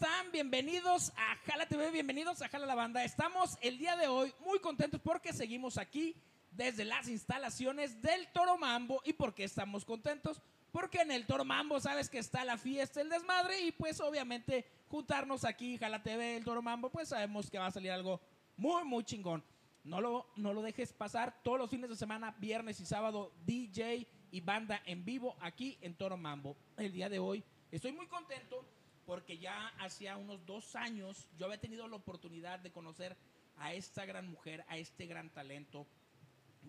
[0.00, 0.30] están?
[0.30, 3.02] Bienvenidos a Jala TV, bienvenidos a Jala la Banda.
[3.02, 6.14] Estamos el día de hoy muy contentos porque seguimos aquí
[6.52, 9.02] desde las instalaciones del Toro Mambo.
[9.04, 10.40] ¿Y por qué estamos contentos?
[10.70, 14.64] Porque en el Toro Mambo sabes que está la fiesta, el desmadre y pues obviamente
[14.88, 18.20] juntarnos aquí, Jala TV, el Toro Mambo, pues sabemos que va a salir algo
[18.56, 19.42] muy, muy chingón.
[19.82, 24.06] No lo, no lo dejes pasar todos los fines de semana, viernes y sábado, DJ
[24.30, 26.56] y banda en vivo aquí en Toro Mambo.
[26.76, 28.64] El día de hoy estoy muy contento
[29.08, 33.16] porque ya hacía unos dos años yo había tenido la oportunidad de conocer
[33.56, 35.86] a esta gran mujer, a este gran talento.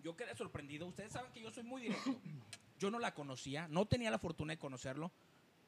[0.02, 0.86] Yo quedé sorprendido.
[0.86, 2.18] Ustedes saben que yo soy muy directo.
[2.78, 5.12] Yo no la conocía, no tenía la fortuna de conocerlo.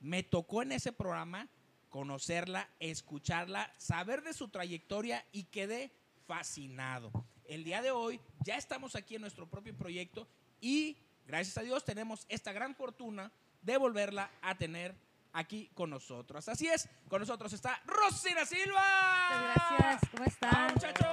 [0.01, 1.47] Me tocó en ese programa
[1.91, 5.93] conocerla, escucharla, saber de su trayectoria y quedé
[6.27, 7.13] fascinado.
[7.45, 10.27] El día de hoy ya estamos aquí en nuestro propio proyecto
[10.59, 10.97] y
[11.27, 13.31] gracias a Dios tenemos esta gran fortuna
[13.61, 14.95] de volverla a tener
[15.33, 16.49] aquí con nosotros.
[16.49, 18.83] Así es, con nosotros está Rosina Silva.
[19.31, 20.75] Muchas gracias, ¿cómo ¡Ah, están?
[20.75, 21.07] muchachos!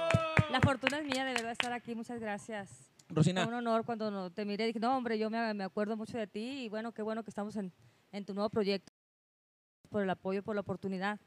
[0.50, 2.90] La fortuna es mía de verdad estar aquí, muchas gracias.
[3.06, 6.16] Fue Rosina, un honor cuando te miré, dije, no hombre, yo me, me acuerdo mucho
[6.16, 7.72] de ti y bueno, qué bueno que estamos en,
[8.12, 8.92] en tu nuevo proyecto,
[9.88, 11.18] por el apoyo, por la oportunidad,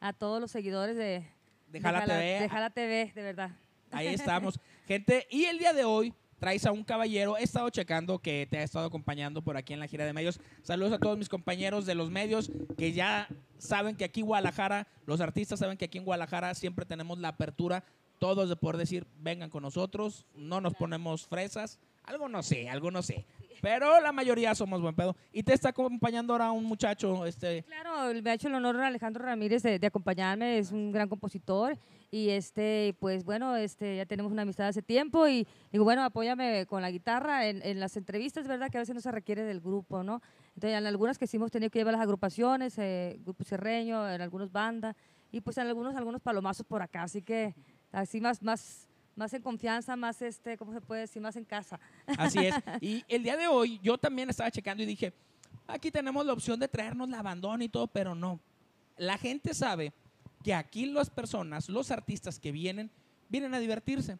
[0.00, 1.26] a todos los seguidores de,
[1.66, 2.40] de Jala TV.
[2.40, 3.50] de Jala TV, de verdad.
[3.90, 5.26] Ahí estamos, gente.
[5.30, 7.38] Y el día de hoy traes a un caballero.
[7.38, 10.40] He estado checando que te ha estado acompañando por aquí en la gira de medios.
[10.64, 14.88] Saludos a todos mis compañeros de los medios que ya saben que aquí en Guadalajara,
[15.06, 17.84] los artistas saben que aquí en Guadalajara siempre tenemos la apertura,
[18.18, 21.78] todos de poder decir, vengan con nosotros, no nos ponemos fresas.
[22.02, 23.24] Algo no sé, algo no sé.
[23.60, 25.14] Pero la mayoría somos buen pedo.
[25.32, 29.24] Y te está acompañando ahora un muchacho, este, Claro, me ha hecho el honor Alejandro
[29.24, 31.78] Ramírez de, de acompañarme, es un gran compositor
[32.12, 36.66] y este, pues bueno, este, ya tenemos una amistad hace tiempo y digo, bueno, apóyame
[36.66, 38.70] con la guitarra en, en las entrevistas, ¿verdad?
[38.70, 40.20] Que a veces no se requiere del grupo, ¿no?
[40.54, 44.20] Entonces, en algunas que sí hemos tenido que llevar las agrupaciones, eh, Grupo Cerreño, en
[44.20, 44.94] algunos bandas
[45.32, 47.54] y pues en algunos, algunos palomazos por acá, así que
[47.90, 51.22] así más, más, más en confianza, más este, ¿cómo se puede decir?
[51.22, 51.80] Más en casa.
[52.18, 52.54] Así es.
[52.82, 55.14] Y el día de hoy yo también estaba checando y dije,
[55.66, 58.38] aquí tenemos la opción de traernos la abandona y todo, pero no.
[58.98, 59.94] La gente sabe
[60.42, 62.90] que aquí las personas, los artistas que vienen,
[63.28, 64.18] vienen a divertirse.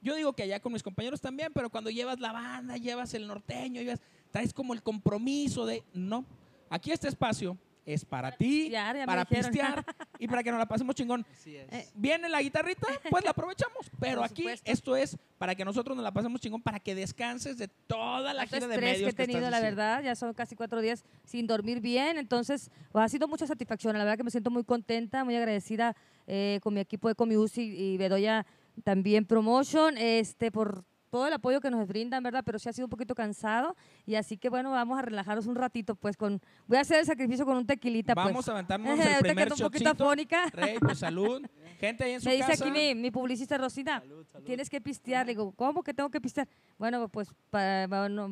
[0.00, 3.26] Yo digo que allá con mis compañeros también, pero cuando llevas la banda, llevas el
[3.26, 4.00] norteño, llevas,
[4.30, 6.24] traes como el compromiso de, no,
[6.70, 7.56] aquí este espacio
[7.88, 9.84] es para ti, ya para pistear
[10.18, 11.24] y para que nos la pasemos chingón.
[11.32, 11.72] Así es.
[11.72, 13.90] Eh, Viene la guitarrita, pues la aprovechamos.
[13.98, 17.68] Pero aquí esto es para que nosotros nos la pasemos chingón, para que descanses de
[17.68, 20.82] toda la gira de medios que he tenido, estás la verdad, ya son casi cuatro
[20.82, 24.50] días sin dormir bien, entonces pues, ha sido mucha satisfacción, la verdad que me siento
[24.50, 28.44] muy contenta, muy agradecida eh, con mi equipo de Comiusi y Bedoya
[28.84, 32.42] también Promotion, este, por todo el apoyo que nos brindan, ¿verdad?
[32.44, 33.76] Pero sí ha sido un poquito cansado
[34.06, 37.06] y así que bueno, vamos a relajarnos un ratito, pues con, voy a hacer el
[37.06, 38.48] sacrificio con un tequilita, Vamos pues.
[38.48, 40.46] a aventarnos el primer un poquito afónica.
[40.52, 41.42] Rey, pues salud.
[41.80, 42.64] Gente ahí en su Me dice casa.
[42.64, 44.44] aquí mi, mi publicista Rosina, Salud, salud.
[44.44, 45.26] tienes que pistear.
[45.26, 46.48] Le digo, ¿cómo que tengo que pistear?
[46.78, 48.28] Bueno, pues para, no,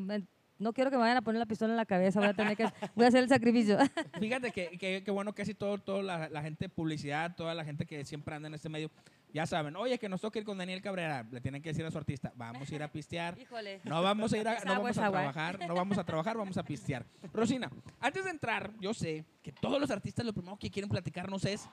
[0.58, 2.56] no quiero que me vayan a poner la pistola en la cabeza, voy a tener
[2.56, 2.64] que
[2.94, 3.78] voy a hacer el sacrificio.
[4.18, 7.64] Fíjate que, que, que bueno, casi todo, todo la, la gente de publicidad, toda la
[7.64, 8.90] gente que siempre anda en este medio,
[9.36, 11.90] ya saben, oye, que nos toca ir con Daniel Cabrera, le tienen que decir a
[11.90, 13.38] su artista, vamos a ir a pistear.
[13.38, 13.80] Híjole.
[13.84, 15.18] No vamos a ir a, no vamos a agua.
[15.20, 17.04] trabajar, no vamos a trabajar, vamos a pistear.
[17.34, 17.70] Rosina,
[18.00, 21.68] antes de entrar, yo sé que todos los artistas lo primero que quieren platicarnos es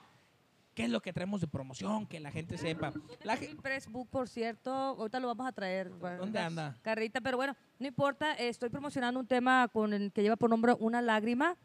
[0.74, 2.92] qué es lo que traemos de promoción, que la gente sepa.
[3.22, 5.90] La ge- Pressbook, por cierto, ahorita lo vamos a traer.
[6.18, 6.76] ¿Dónde anda?
[6.82, 10.74] Carrita, pero bueno, no importa, estoy promocionando un tema con el que lleva por nombre
[10.80, 11.56] Una lágrima.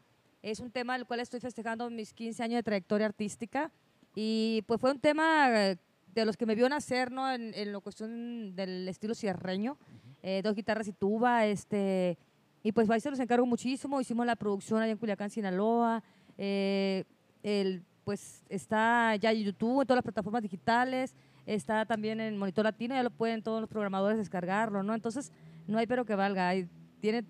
[0.42, 3.70] Es un tema del cual estoy festejando mis 15 años de trayectoria artística
[4.14, 5.76] y pues fue un tema eh,
[6.14, 7.30] de los que me vio nacer, ¿no?
[7.32, 9.76] En, en la cuestión del estilo cierreño,
[10.22, 12.18] eh, dos guitarras y tuba, este,
[12.62, 16.02] y pues ahí se los encargo muchísimo, hicimos la producción allá en Culiacán, Sinaloa,
[16.36, 17.04] eh,
[17.42, 21.14] el, pues está ya en YouTube, en todas las plataformas digitales,
[21.46, 24.94] está también en Monitor Latino, ya lo pueden todos los programadores descargarlo, ¿no?
[24.94, 25.32] Entonces,
[25.68, 26.68] no hay pero que valga, hay-
[27.00, 27.24] tiene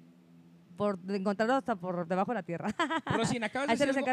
[0.76, 2.74] por encontrarlo hasta por debajo de la tierra.
[3.14, 4.06] Rosina, acabas de decir algo-.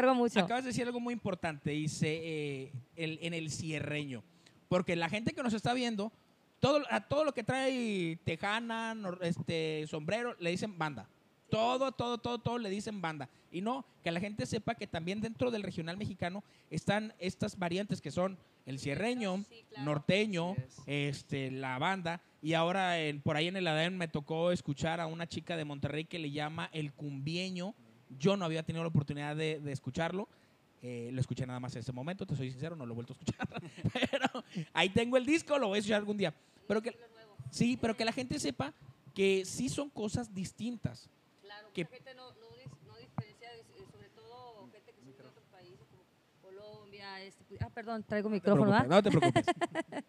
[0.44, 4.22] Acabas de decir algo muy importante, dice eh, el- en el cierreño.
[4.68, 6.12] Porque la gente que nos está viendo,
[6.60, 11.08] todo, a todo lo que trae tejana, este, sombrero, le dicen banda.
[11.50, 13.28] Todo, todo, todo, todo le dicen banda.
[13.50, 18.02] Y no, que la gente sepa que también dentro del regional mexicano están estas variantes
[18.02, 18.36] que son
[18.66, 19.42] el cierreño,
[19.82, 21.16] norteño, Así es.
[21.20, 22.20] este, la banda.
[22.42, 25.64] Y ahora en- por ahí en el ADN me tocó escuchar a una chica de
[25.64, 27.74] Monterrey que le llama el cumbieño.
[28.18, 30.28] Yo no había tenido la oportunidad de, de escucharlo.
[30.82, 33.12] Eh, lo escuché nada más en ese momento, te soy sincero, no lo he vuelto
[33.12, 33.48] a escuchar.
[34.10, 36.32] pero ahí tengo el disco, lo voy a escuchar algún día.
[36.66, 36.96] Pero que,
[37.50, 38.72] sí, pero que la gente sepa
[39.14, 41.08] que sí son cosas distintas.
[41.42, 45.06] Claro, que- mucha gente no, no, dis- no diferencia, eh, sobre todo gente que son
[45.16, 46.02] de otros países como
[47.60, 49.46] Ah, perdón, traigo micrófono, no te preocupes.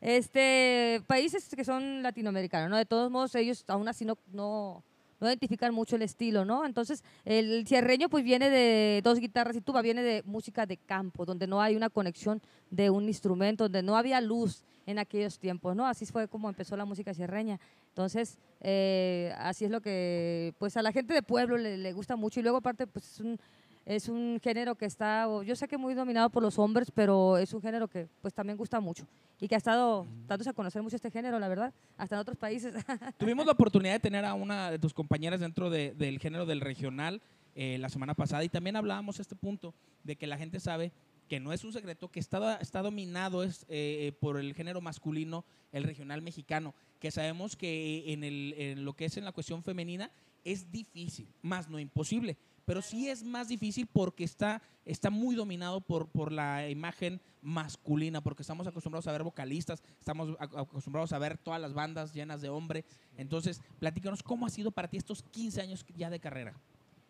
[0.00, 2.76] Este, países que son latinoamericanos, ¿no?
[2.76, 4.82] De todos modos, ellos aún así no, no,
[5.22, 6.66] no identifican mucho el estilo, ¿no?
[6.66, 11.24] Entonces, el cierreño pues viene de dos guitarras y tuba, viene de música de campo,
[11.24, 15.76] donde no hay una conexión de un instrumento, donde no había luz en aquellos tiempos,
[15.76, 15.86] ¿no?
[15.86, 17.60] Así fue como empezó la música cierreña.
[17.90, 22.16] Entonces, eh, así es lo que, pues a la gente de pueblo le, le gusta
[22.16, 23.38] mucho y luego aparte, pues es un,
[23.84, 27.52] es un género que está, yo sé que muy dominado por los hombres, pero es
[27.52, 29.06] un género que pues también gusta mucho
[29.40, 32.36] y que ha estado dándose a conocer mucho este género, la verdad, hasta en otros
[32.36, 32.74] países.
[33.18, 36.60] Tuvimos la oportunidad de tener a una de tus compañeras dentro de- del género del
[36.60, 37.20] regional
[37.54, 39.74] eh, la semana pasada y también hablábamos este punto
[40.04, 40.92] de que la gente sabe
[41.28, 45.44] que no es un secreto, que está, está dominado es, eh, por el género masculino,
[45.72, 49.62] el regional mexicano, que sabemos que en, el, en lo que es en la cuestión
[49.62, 50.10] femenina
[50.44, 55.80] es difícil, más no imposible, pero sí es más difícil porque está, está muy dominado
[55.80, 61.18] por, por la imagen masculina, porque estamos acostumbrados a ver vocalistas, estamos ac- acostumbrados a
[61.18, 62.84] ver todas las bandas llenas de hombre.
[63.16, 66.54] Entonces, platícanos cómo ha sido para ti estos 15 años ya de carrera.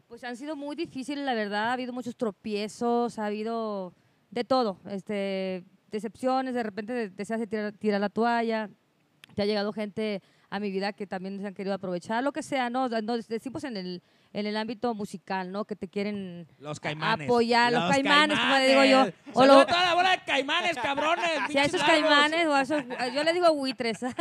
[0.08, 1.68] Pues han sido muy difíciles, la verdad.
[1.70, 3.92] Ha habido muchos tropiezos, ha habido
[4.30, 4.78] de todo.
[4.88, 8.68] Este, decepciones, de repente de- deseas tirar, tirar la toalla.
[9.34, 10.22] Te ha llegado gente
[10.54, 12.86] a mi vida que también se han querido aprovechar, lo que sea, ¿no?
[12.90, 14.02] No, decimos en el,
[14.34, 15.64] en el ámbito musical, ¿no?
[15.64, 17.26] Que te quieren Los caimanes.
[17.26, 18.96] apoyar, los caimanes, como le digo yo.
[18.98, 19.14] caimanes.
[19.32, 21.24] O lo- toda la bola de caimanes, cabrones.
[21.48, 21.88] Si a esos largos.
[22.06, 22.84] caimanes o a esos,
[23.14, 24.00] yo le digo buitres.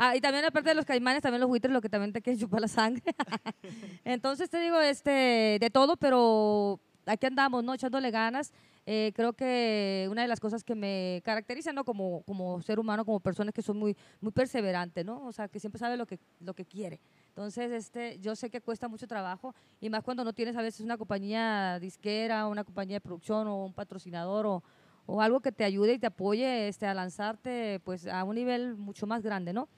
[0.00, 2.38] Ah, y también aparte de los caimanes, también los buitres, lo que también te quieren
[2.38, 3.02] chupar la sangre.
[4.04, 6.78] Entonces te digo, este, de todo, pero
[7.08, 7.74] aquí andamos, ¿no?
[7.74, 8.52] Echándole ganas.
[8.86, 11.84] Eh, creo que una de las cosas que me caracteriza, ¿no?
[11.84, 15.24] Como, como ser humano, como persona, es que soy muy, muy perseverante, ¿no?
[15.26, 17.00] O sea, que siempre sabe lo que, lo que quiere.
[17.28, 20.80] Entonces, este, yo sé que cuesta mucho trabajo y más cuando no tienes a veces
[20.80, 24.62] una compañía disquera, una compañía de producción o un patrocinador o,
[25.06, 28.76] o algo que te ayude y te apoye este, a lanzarte pues a un nivel
[28.76, 29.68] mucho más grande, ¿no?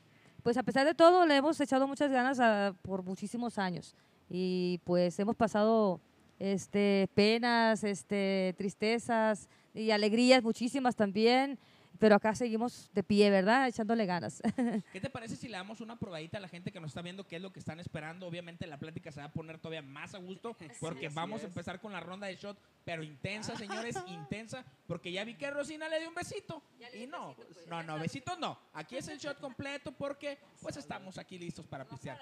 [0.42, 3.94] Pues a pesar de todo le hemos echado muchas ganas a- por muchísimos años
[4.30, 6.00] y pues hemos pasado
[6.40, 11.58] este, penas, este, tristezas y alegrías muchísimas también,
[11.98, 13.68] pero acá seguimos de pie, ¿verdad?
[13.68, 14.42] Echándole ganas.
[14.92, 17.26] ¿Qué te parece si le damos una probadita a la gente que nos está viendo
[17.26, 18.26] qué es lo que están esperando?
[18.26, 21.78] Obviamente la plática se va a poner todavía más a gusto porque vamos a empezar
[21.78, 26.00] con la ronda de shot, pero intensa, señores, intensa, porque ya vi que Rosina le
[26.00, 26.62] dio un besito.
[26.98, 27.36] Y no,
[27.68, 28.58] no, no, besitos no.
[28.72, 32.18] Aquí es el shot completo porque pues estamos aquí listos para pistear.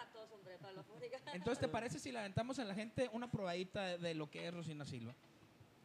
[1.35, 4.47] Entonces, ¿te parece si le aventamos a la gente una probadita de, de lo que
[4.47, 5.15] es Rosina Silva?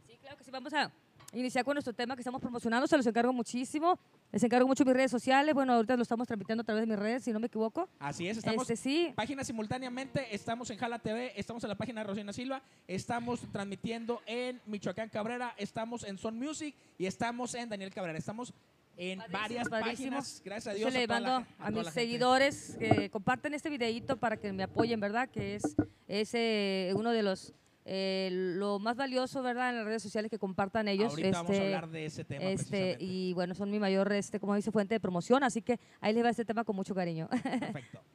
[0.07, 0.51] Sí, claro que sí.
[0.51, 0.91] Vamos a
[1.33, 2.87] iniciar con nuestro tema que estamos promocionando.
[2.87, 3.97] Se los encargo muchísimo.
[4.31, 5.53] Les encargo mucho mis redes sociales.
[5.53, 7.87] Bueno, ahorita lo estamos transmitiendo a través de mis redes, si no me equivoco.
[7.99, 9.13] Así es, estamos Este sí.
[9.15, 10.33] páginas simultáneamente.
[10.33, 15.09] Estamos en Jala TV, estamos en la página de Rosina Silva, estamos transmitiendo en Michoacán
[15.09, 18.17] Cabrera, estamos en Son Music y estamos en Daniel Cabrera.
[18.17, 18.53] Estamos
[18.97, 20.09] en Padrísimo, varias padrísimo.
[20.17, 20.41] páginas.
[20.45, 20.93] Gracias a Yo Dios.
[20.93, 24.63] le a toda la mando a, mis seguidores que compartan este videíto para que me
[24.63, 25.29] apoyen, ¿verdad?
[25.29, 25.75] Que es,
[26.07, 27.53] es eh, uno de los,
[27.85, 29.71] eh, lo más valioso, ¿verdad?
[29.71, 31.09] En las redes sociales que compartan ellos.
[31.09, 32.43] Ahorita vamos a este, hablar de ese tema.
[32.45, 36.13] este, y bueno, son mi mayor, este, como dice, fuente de promoción, así que ahí
[36.13, 37.27] les va este tema con mucho cariño.
[37.29, 38.01] Perfecto.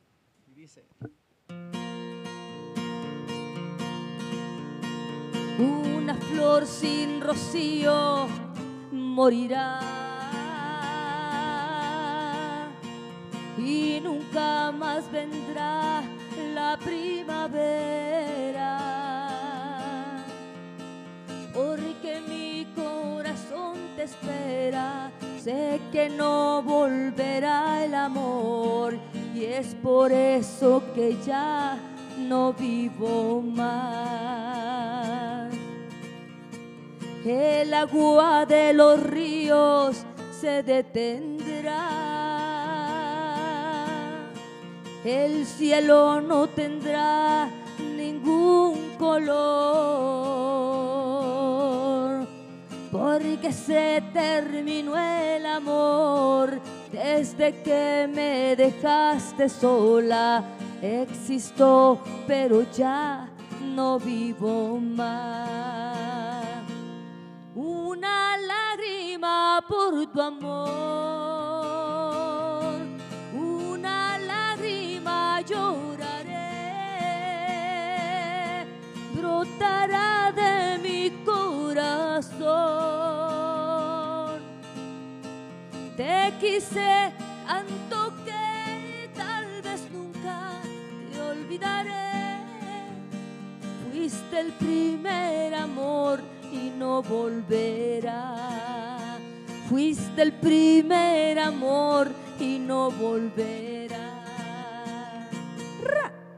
[0.48, 0.84] Y dice,
[5.58, 8.26] Una flor sin rocío
[8.90, 10.17] morirá
[13.58, 16.02] y nunca más vendrá
[16.54, 17.48] la primavera.
[21.52, 25.10] Porque mi corazón te espera,
[25.42, 28.94] sé que no volverá el amor
[29.34, 31.76] y es por eso que ya
[32.18, 34.68] no vivo más.
[37.24, 40.04] El agua de los ríos
[40.40, 41.97] se detendrá.
[45.08, 47.48] El cielo no tendrá
[47.96, 49.38] ningún color.
[52.92, 56.60] Porque se terminó el amor
[56.92, 60.44] desde que me dejaste sola.
[60.82, 63.30] Existo, pero ya
[63.74, 66.58] no vivo más.
[67.54, 71.47] Una lágrima por tu amor,
[79.58, 82.38] de mi corazón.
[85.96, 87.12] Te quise
[87.46, 90.60] tanto que tal vez nunca
[91.12, 92.38] te olvidaré.
[93.90, 96.20] Fuiste el primer amor
[96.52, 98.36] y no volverá.
[99.68, 103.98] Fuiste el primer amor y no volverá.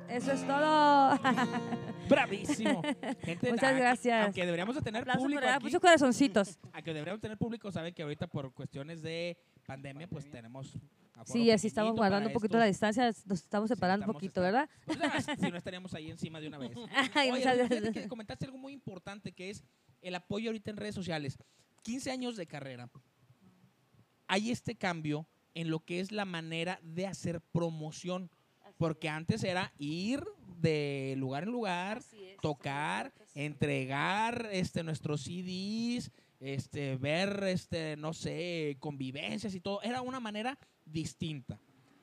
[0.09, 1.19] Eso es todo.
[2.11, 2.83] Bravísimo.
[3.23, 4.25] Gente, Muchas que- gracias.
[4.25, 6.59] Aunque deberíamos de tener Aplausos público por allá, aquí, muchos corazoncitos.
[6.73, 10.77] aunque deberíamos tener público, saben que ahorita por cuestiones de pandemia, pues tenemos
[11.27, 14.53] Sí, así estamos guardando un poquito la distancia, nos estamos separando un estamos poquito, este-
[14.53, 14.71] ¿verdad?
[14.87, 16.71] Pues, si no estaríamos ahí encima de una vez.
[17.15, 17.93] Ay, Oye, muchas fíjate gracias.
[18.05, 19.63] que comentaste algo muy importante que es
[20.01, 21.37] el apoyo ahorita en redes sociales.
[21.83, 22.89] 15 años de carrera.
[24.29, 28.31] Hay este cambio en lo que es la manera de hacer promoción.
[28.81, 30.25] Porque antes era ir
[30.59, 32.03] de lugar en lugar,
[32.41, 36.11] tocar, entregar este, nuestros CDs,
[36.41, 39.83] este, ver, este, no sé, convivencias y todo.
[39.83, 41.61] Era una manera distinta.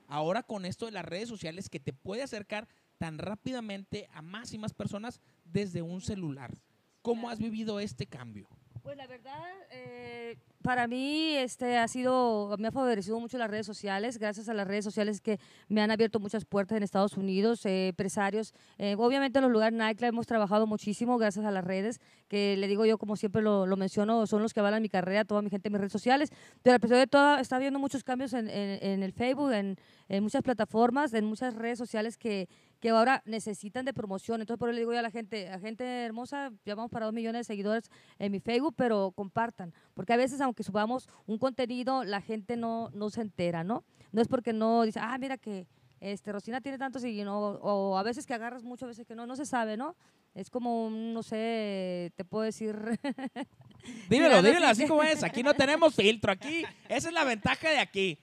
[0.07, 2.67] Ahora con esto de las redes sociales que te puede acercar
[2.99, 6.53] tan rápidamente a más y más personas desde un celular.
[7.01, 8.47] ¿Cómo has vivido este cambio?
[8.87, 13.65] Pues la verdad, eh, para mí este ha sido, me ha favorecido mucho las redes
[13.65, 14.17] sociales.
[14.17, 17.89] Gracias a las redes sociales que me han abierto muchas puertas en Estados Unidos, eh,
[17.89, 18.53] empresarios.
[18.77, 22.65] eh, obviamente en los lugares nightclub hemos trabajado muchísimo gracias a las redes, que le
[22.69, 25.67] digo yo, como siempre lo, menciono, son los que avalan mi carrera, toda mi gente
[25.67, 26.29] en mis redes sociales.
[26.63, 29.75] Pero a pesar de todo, está habiendo muchos cambios en, en- en el Facebook, en,
[30.07, 32.47] en muchas plataformas, en muchas redes sociales que,
[32.79, 34.41] que ahora necesitan de promoción.
[34.41, 37.05] Entonces, por eso le digo yo a la gente, a gente hermosa, ya vamos para
[37.05, 39.73] dos millones de seguidores en mi Facebook, pero compartan.
[39.93, 43.83] Porque a veces, aunque subamos un contenido, la gente no, no se entera, ¿no?
[44.11, 45.67] No es porque no dice, ah, mira que
[45.99, 49.15] este, Rosina tiene tantos y no, o a veces que agarras mucho, a veces que
[49.15, 49.95] no, no se sabe, ¿no?
[50.35, 52.75] Es como, no sé, te puedo decir,
[54.09, 55.23] Dímelo, dímelo sí así como es.
[55.23, 56.63] Aquí no tenemos filtro, aquí.
[56.89, 58.19] Esa es la ventaja de aquí.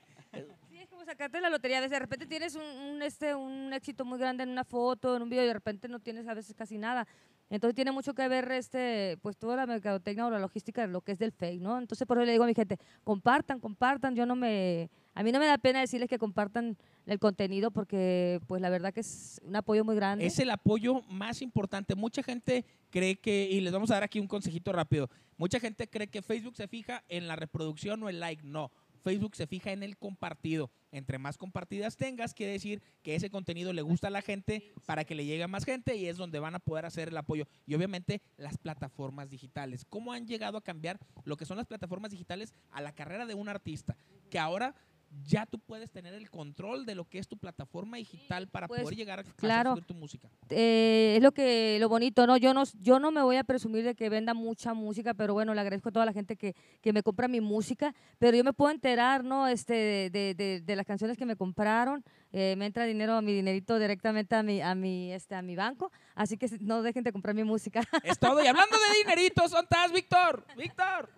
[1.04, 1.80] Sí, es como sacarte la lotería.
[1.80, 5.28] De repente tienes un, un, este, un éxito muy grande en una foto, en un
[5.28, 7.06] video, y de repente no tienes a veces casi nada.
[7.50, 11.02] Entonces tiene mucho que ver este, pues toda la mercadotecnia o la logística de lo
[11.02, 11.78] que es del fake, ¿no?
[11.78, 14.16] Entonces por eso le digo a mi gente, compartan, compartan.
[14.16, 18.40] Yo no me, a mí no me da pena decirles que compartan el contenido porque
[18.46, 20.24] pues la verdad que es un apoyo muy grande.
[20.24, 21.94] Es el apoyo más importante.
[21.94, 25.86] Mucha gente cree que, y les vamos a dar aquí un consejito rápido, mucha gente
[25.86, 28.42] cree que Facebook se fija en la reproducción o el like.
[28.42, 28.72] No,
[29.04, 30.70] Facebook se fija en el compartido.
[30.90, 35.04] Entre más compartidas tengas, quiere decir que ese contenido le gusta a la gente para
[35.04, 37.46] que le llegue a más gente y es donde van a poder hacer el apoyo.
[37.66, 39.84] Y obviamente las plataformas digitales.
[39.84, 43.34] ¿Cómo han llegado a cambiar lo que son las plataformas digitales a la carrera de
[43.34, 43.96] un artista?
[44.30, 44.74] Que ahora
[45.22, 48.82] ya tú puedes tener el control de lo que es tu plataforma digital para pues,
[48.82, 49.70] poder llegar a, a claro.
[49.70, 50.28] subir tu música.
[50.50, 52.36] eh, es lo que lo bonito, ¿no?
[52.36, 55.54] Yo no yo no me voy a presumir de que venda mucha música, pero bueno,
[55.54, 58.52] le agradezco a toda la gente que, que me compra mi música, pero yo me
[58.52, 59.46] puedo enterar, ¿no?
[59.46, 62.02] Este de, de- de las canciones que me compraron,
[62.32, 65.92] eh, me entra dinero mi dinerito directamente a mi a mi este a mi banco,
[66.14, 67.80] así que no dejen de comprar mi música.
[68.04, 68.42] Es todo.
[68.42, 70.44] Y hablando de dineritos, ¿dónde estás, Víctor?
[70.56, 71.08] Víctor,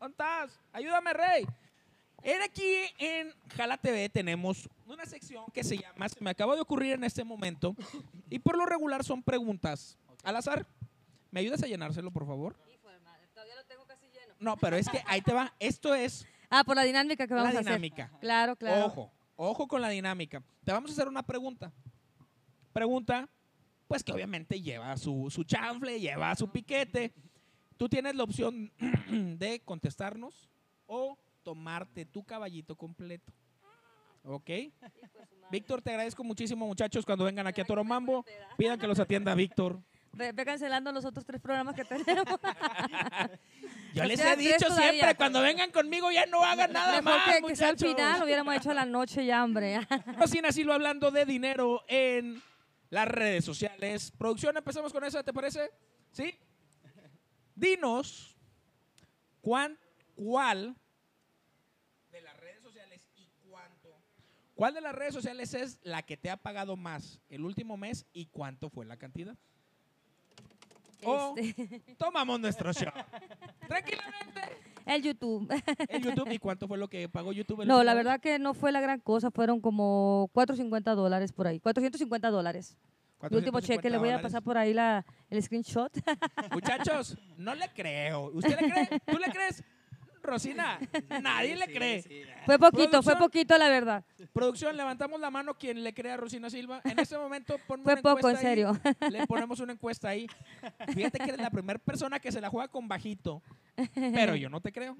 [0.00, 0.58] ¿dónde estás?
[0.72, 1.46] Ayúdame, Rey.
[2.28, 6.60] En aquí en Jala TV tenemos una sección que se llama, se me acaba de
[6.60, 7.76] ocurrir en este momento,
[8.28, 10.66] y por lo regular son preguntas al azar.
[11.30, 12.56] ¿Me ayudas a llenárselo, por favor?
[13.32, 14.34] Todavía lo tengo casi lleno.
[14.40, 15.54] No, pero es que ahí te va.
[15.60, 17.72] Esto es Ah, por la dinámica que vamos la a hacer.
[17.72, 18.10] dinámica.
[18.20, 18.86] Claro, claro.
[18.86, 20.42] Ojo, ojo con la dinámica.
[20.64, 21.72] Te vamos a hacer una pregunta.
[22.72, 23.28] Pregunta,
[23.86, 27.12] pues que obviamente lleva su, su chanfle, lleva su piquete.
[27.76, 28.72] Tú tienes la opción
[29.38, 30.48] de contestarnos
[30.86, 31.16] o
[31.46, 33.32] tomarte tu caballito completo.
[34.24, 34.50] ¿Ok?
[35.48, 38.24] Víctor, te agradezco muchísimo, muchachos, cuando vengan aquí a Toro Mambo.
[38.58, 39.80] Pidan que los atienda Víctor.
[40.12, 42.24] Ve, ve cancelando los otros tres programas que tenemos.
[43.94, 44.90] Yo les he dicho todavía.
[44.90, 47.94] siempre, cuando vengan conmigo ya no hagan nada Mejor más, que, que sea al muchachos.
[47.96, 49.78] final, lo hubiéramos hecho a la noche ya, hombre.
[50.26, 52.42] Sin asilo hablando de dinero en
[52.90, 54.10] las redes sociales.
[54.18, 55.70] Producción, empezamos con eso, ¿te parece?
[56.10, 56.34] ¿Sí?
[57.54, 58.36] Dinos
[59.40, 59.78] cuán,
[60.16, 60.74] cuál
[62.16, 63.94] de las redes sociales y cuánto.
[64.56, 68.06] ¿Cuál de las redes sociales es la que te ha pagado más el último mes
[68.14, 69.36] y cuánto fue la cantidad?
[71.04, 72.90] O Este, tomamos nuestro show.
[73.68, 74.40] Tranquilamente.
[74.86, 75.46] el YouTube.
[75.90, 77.60] El YouTube, ¿y cuánto fue lo que pagó YouTube?
[77.60, 81.46] el No, la verdad que no fue la gran cosa, fueron como 450 dólares por
[81.46, 81.60] ahí.
[81.60, 82.78] 450 dólares.
[83.30, 85.92] Mi último 450 cheque, le voy a pasar por ahí la, el screenshot.
[86.50, 88.30] Muchachos, no le creo.
[88.32, 89.00] ¿Usted le cree?
[89.06, 89.62] ¿Tú le crees?
[90.26, 90.78] Rosina,
[91.22, 92.02] nadie le cree.
[92.44, 94.04] fue poquito, fue poquito, la verdad.
[94.32, 96.80] Producción, levantamos la mano quien le cree a Rosina Silva.
[96.84, 98.52] En este momento, ponme Fue una poco, encuesta en ahí.
[98.54, 98.80] serio.
[99.10, 100.26] Le ponemos una encuesta ahí.
[100.94, 103.42] Fíjate que eres la primera persona que se la juega con bajito.
[103.94, 104.96] Pero yo no te creo.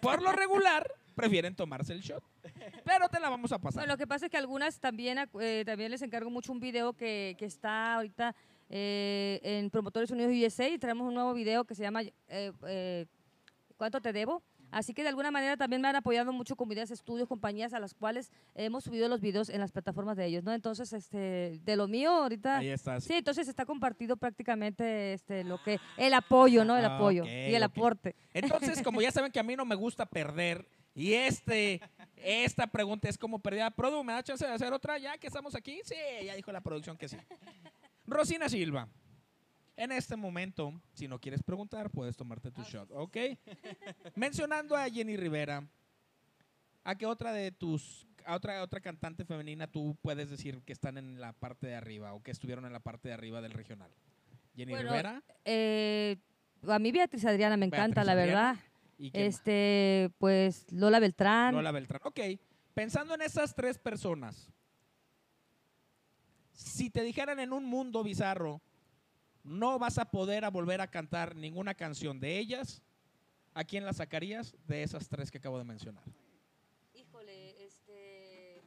[0.00, 2.22] Por lo regular, prefieren tomarse el shot.
[2.84, 3.82] Pero te la vamos a pasar.
[3.82, 6.92] Bueno, lo que pasa es que algunas también, eh, también les encargo mucho un video
[6.92, 8.34] que, que está ahorita
[8.68, 13.06] eh, en Promotores Unidos USA y traemos un nuevo video que se llama eh, eh,
[13.76, 14.42] ¿Cuánto te debo?
[14.70, 17.78] Así que de alguna manera también me han apoyado mucho con videos, estudios, compañías a
[17.78, 20.52] las cuales hemos subido los videos en las plataformas de ellos, ¿no?
[20.52, 22.58] Entonces, este, de lo mío ahorita...
[22.58, 23.04] Ahí estás.
[23.04, 26.76] Sí, entonces está compartido prácticamente este, lo que, el apoyo, ¿no?
[26.76, 28.16] El Ah, apoyo y el aporte.
[28.32, 31.80] Entonces, como ya saben que a mí no me gusta perder, y este,
[32.16, 33.70] esta pregunta es como perdida.
[33.70, 35.80] Produ, ¿me da chance de hacer otra ya que estamos aquí?
[35.84, 37.18] Sí, ya dijo la producción que sí.
[38.06, 38.88] Rosina Silva,
[39.76, 43.16] en este momento, si no quieres preguntar, puedes tomarte tu shot, ¿ok?
[44.14, 45.66] Mencionando a Jenny Rivera,
[46.84, 50.96] ¿a qué otra de tus, a otra, otra cantante femenina tú puedes decir que están
[50.98, 53.90] en la parte de arriba o que estuvieron en la parte de arriba del regional?
[54.54, 55.22] Jenny Bueno, Rivera.
[55.44, 56.16] Eh,
[56.66, 58.52] a mí Beatriz Adriana me encanta, Beatriz la Adriana.
[58.52, 58.64] verdad.
[58.98, 59.12] ¿Y más?
[59.14, 61.54] Este, pues Lola Beltrán.
[61.54, 62.00] Lola Beltrán.
[62.04, 62.20] Ok,
[62.72, 64.50] pensando en esas tres personas,
[66.52, 68.62] si te dijeran en un mundo bizarro,
[69.46, 72.82] no vas a poder a volver a cantar ninguna canción de ellas,
[73.54, 76.04] ¿a quién la sacarías de esas tres que acabo de mencionar?
[76.94, 78.62] Híjole, este...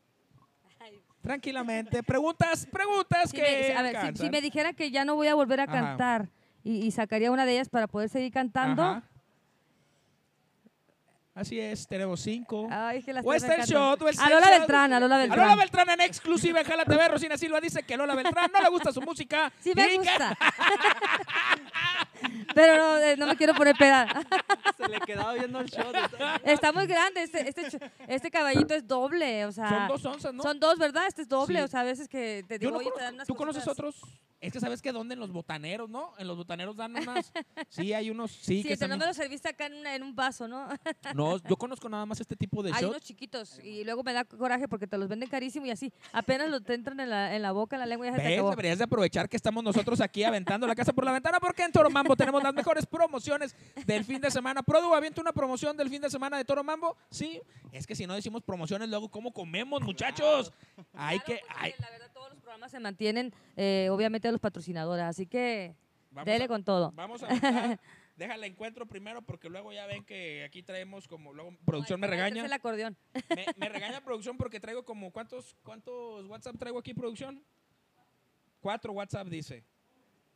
[0.79, 5.15] ay, Tranquilamente, preguntas, preguntas si que me, a ver, si- me dijera que ya no
[5.15, 5.73] voy a volver a Ajá.
[5.73, 6.29] cantar
[6.63, 9.08] y, y sacaría una de ellas para poder seguir cantando, Ajá.
[11.39, 12.67] Así es, tenemos cinco.
[12.69, 14.57] ay, que las O está el shot, o el A Lola shot.
[14.57, 15.39] Beltrán, a Lola A Beltrán.
[15.39, 17.07] Lola Beltrán en exclusiva en Jala TV.
[17.07, 19.49] Rosina Silva dice que Lola Beltrán no le gusta su música.
[19.61, 20.37] Sí me gusta.
[22.55, 24.07] Pero no, eh, no me quiero poner peda.
[24.77, 25.85] Se le quedaba viendo el show.
[26.43, 27.23] Está muy grande.
[27.23, 29.45] Este, este, este caballito es doble.
[29.45, 30.43] O sea, Son dos onzas, ¿no?
[30.43, 31.03] Son dos, ¿verdad?
[31.07, 31.59] Este es doble.
[31.59, 31.65] Sí.
[31.65, 33.67] O sea, a veces que te digo, no oye, te conozco- dan unas ¿Tú conoces
[33.67, 33.95] otros?
[34.41, 36.13] Es que sabes que dónde en los botaneros, ¿no?
[36.17, 37.31] En los botaneros dan unas.
[37.69, 38.31] Sí, hay unos.
[38.31, 40.67] Sí, Sí, que pero no me lo serviste acá en, una- en un vaso, ¿no?
[41.13, 42.89] No, yo conozco nada más este tipo de Hay shot.
[42.91, 45.91] unos chiquitos y luego me da coraje porque te los venden carísimo y así.
[46.13, 48.21] Apenas lo te entran en la, en la boca, en la lengua y ya se
[48.21, 48.37] te ¿Ves?
[48.37, 48.49] acabó.
[48.51, 51.71] Deberías de aprovechar que estamos nosotros aquí aventando la casa por la ventana porque en
[51.73, 54.61] Toro Mambo las mejores promociones del fin de semana.
[54.63, 56.97] Produ, ¿avienta una promoción del fin de semana de Toro Mambo?
[57.11, 57.41] Sí.
[57.71, 60.51] Es que si no decimos promociones, luego ¿cómo comemos, muchachos?
[60.93, 61.41] Hay Claro, que...
[61.57, 65.05] hay- La verdad, todos los programas se mantienen, eh, obviamente, de los patrocinadores.
[65.05, 65.75] Así que
[66.11, 66.91] Vamos dele a- con todo.
[66.95, 67.27] Vamos a.
[68.15, 72.11] Déjala encuentro primero porque luego ya ven que aquí traemos como luego producción me Ay,
[72.11, 72.45] regaña.
[72.45, 72.97] El acordeón.
[73.33, 77.41] Me, me regaña producción porque traigo como cuántos cuántos WhatsApp traigo aquí producción.
[78.59, 79.63] Cuatro WhatsApp dice.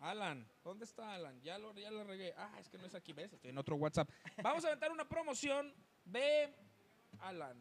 [0.03, 1.39] Alan, ¿dónde está Alan?
[1.41, 2.33] Ya lo, ya lo regué.
[2.37, 3.31] Ah, es que no es aquí, ¿ves?
[3.31, 4.09] Estoy en otro WhatsApp.
[4.43, 6.53] Vamos a aventar una promoción de
[7.21, 7.57] Alan.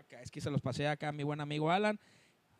[0.00, 2.00] Ok, es que se los pasé acá a mi buen amigo Alan.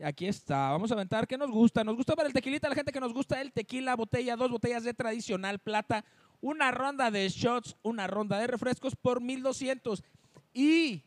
[0.04, 0.70] Aquí está.
[0.70, 1.26] Vamos a aventar.
[1.26, 1.82] ¿Qué nos gusta?
[1.82, 2.68] Nos gusta para el tequilita.
[2.68, 6.04] La gente que nos gusta el tequila, botella, dos botellas de tradicional plata,
[6.42, 10.04] una ronda de shots, una ronda de refrescos por 1200.
[10.52, 11.02] Y,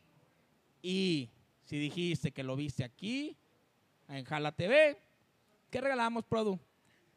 [0.82, 1.30] y,
[1.64, 3.36] si dijiste que lo viste aquí,
[4.08, 4.98] en Jala TV,
[5.70, 6.58] ¿qué regalamos, Produ?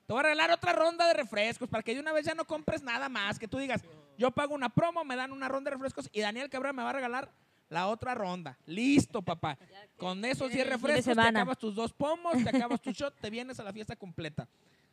[0.05, 2.45] Te voy a regalar otra ronda de refrescos para que de una vez ya no
[2.45, 3.39] compres nada más.
[3.39, 3.81] Que tú digas,
[4.17, 6.89] yo pago una promo, me dan una ronda de refrescos y Daniel Cabrera me va
[6.89, 7.31] a regalar
[7.69, 8.57] la otra ronda.
[8.65, 9.57] Listo, papá.
[9.97, 12.81] Con esos 10 viene el fin de refrescos te acabas tus dos pomos, te acabas
[12.81, 14.47] tu shot, te vienes a la fiesta completa.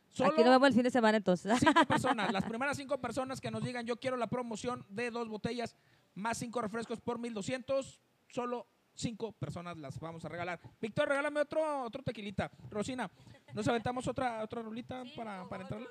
[0.09, 1.57] Solo Aquí nos vemos el fin de semana entonces.
[1.59, 5.29] cinco personas, las primeras cinco personas que nos digan yo quiero la promoción de dos
[5.29, 5.75] botellas
[6.15, 10.59] más cinco refrescos por 1200, solo cinco personas las vamos a regalar.
[10.79, 12.51] Víctor, regálame otro otro tequilita.
[12.69, 13.09] Rosina,
[13.53, 15.81] nos aventamos otra otra rolita para, para entrar.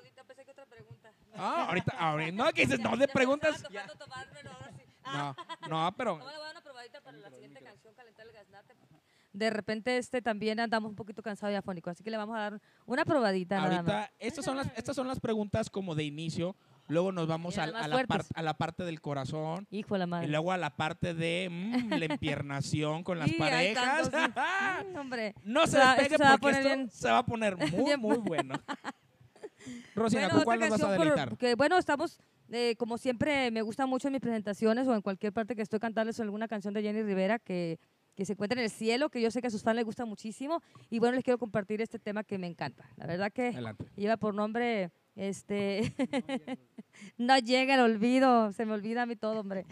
[1.35, 3.63] Ah, ahorita, ahorita, no, que dices, no de preguntas.
[5.03, 5.35] No,
[5.67, 6.19] no, pero
[9.33, 12.39] De repente este también andamos un poquito cansados y afónicos, así que le vamos a
[12.39, 13.77] dar una probadita nada más.
[13.79, 16.55] ahorita estas son las estas son las preguntas como de inicio.
[16.91, 18.07] Luego nos vamos a, la fuertes.
[18.07, 19.65] par- a la parte del corazón.
[19.71, 20.27] Hijo de la Y madre.
[20.27, 24.11] luego a la parte de mm, la empiernación con las Y parejas.
[24.11, 24.21] dos,
[24.93, 25.33] mm, hombre.
[25.43, 28.55] No se despegue se porque esto bien- se va a poner muy, muy bueno.
[29.95, 31.37] Rosina, Bueno, ¿con cuál nos vas a deleitar?
[31.55, 32.19] bueno, estamos,
[32.51, 35.79] eh, como siempre, me gusta mucho en mis presentaciones o en cualquier parte que estoy
[35.79, 37.79] cantándoles alguna canción de Jenny Rivera que,
[38.15, 40.05] que se encuentra en el cielo, que yo sé que a sus fans les gusta
[40.05, 40.61] muchísimo.
[40.89, 42.89] Y bueno, les quiero compartir este tema que me encanta.
[42.97, 43.85] La verdad que Adelante.
[43.95, 45.93] lleva por nombre, este,
[47.17, 49.65] no llega el olvido, se me olvida a mí todo, hombre.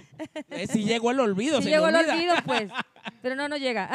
[0.50, 2.14] Eh, si llegó el olvido, Si se llegó le el olvida.
[2.16, 2.72] olvido, pues,
[3.22, 3.90] pero no, no llega.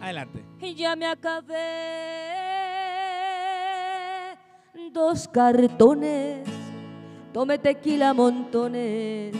[0.00, 0.44] Adelante.
[0.60, 1.54] Y ya me acabé
[4.92, 6.46] dos cartones,
[7.32, 9.34] tomé tequila montones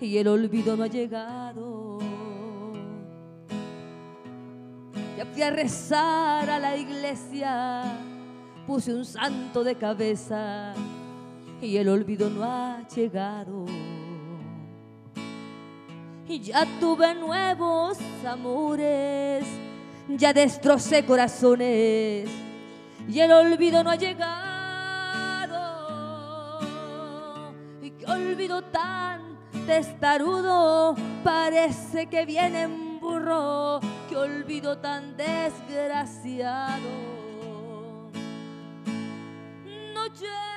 [0.00, 1.98] y el olvido no ha llegado.
[5.18, 7.82] Ya fui a rezar a la iglesia,
[8.70, 10.72] puse un santo de cabeza
[11.60, 13.66] y el olvido no ha llegado.
[16.28, 19.44] Y ya tuve nuevos amores,
[20.08, 22.30] ya destrocé corazones
[23.08, 25.50] y el olvido no ha llegado.
[27.82, 37.19] Y qué olvido tan testarudo, parece que viene en burro, que olvido tan desgraciado.
[40.20, 40.49] No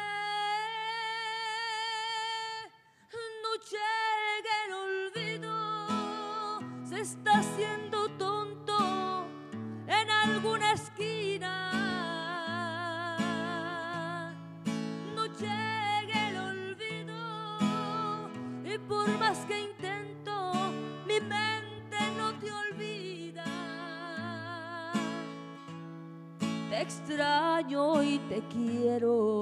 [28.33, 29.41] te quiero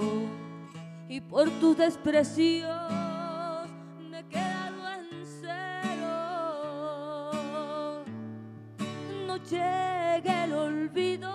[1.07, 2.91] y por tus desprecios
[4.09, 5.07] me he quedado en
[5.39, 6.43] cero.
[9.25, 11.31] No llegue el olvido,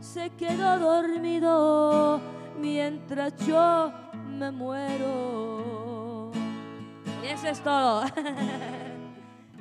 [0.00, 2.20] se quedó dormido
[2.58, 3.92] mientras yo
[4.28, 6.32] me muero.
[7.22, 8.02] Y eso es todo.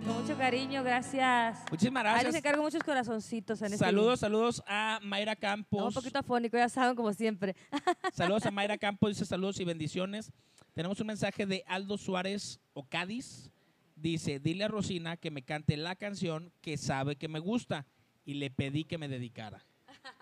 [0.08, 1.60] Con mucho cariño, gracias.
[1.70, 2.36] Muchísimas Ahí les gracias.
[2.36, 5.36] encargo muchos corazoncitos en este Saludos, saludos a Mayra.
[5.36, 5.84] Campos.
[5.84, 7.56] Un poquito afónico, ya saben, como siempre.
[8.14, 10.32] Saludos a Mayra Campos, dice saludos y bendiciones.
[10.74, 13.52] Tenemos un mensaje de Aldo Suárez o Cádiz.
[13.96, 17.86] Dice, dile a Rosina que me cante la canción que sabe que me gusta
[18.26, 19.66] y le pedí que me dedicara.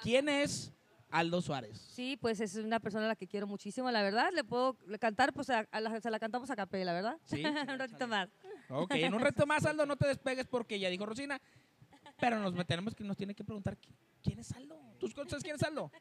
[0.02, 0.72] ¿Quién es
[1.12, 1.78] Aldo Suárez?
[1.94, 4.30] Sí, pues es una persona a la que quiero muchísimo, la verdad.
[4.34, 7.18] Le puedo cantar, pues a, a la- se la cantamos a capela, ¿verdad?
[7.26, 7.44] Sí.
[7.70, 8.30] Un ratito más.
[8.70, 11.40] Ok, en un reto más, Aldo, no te despegues porque ya dijo Rosina.
[12.20, 14.80] Pero nos tenemos que nos tiene que preguntar ¿qui- quién es Aldo.
[15.00, 15.92] ¿Tú sabes quién es Aldo?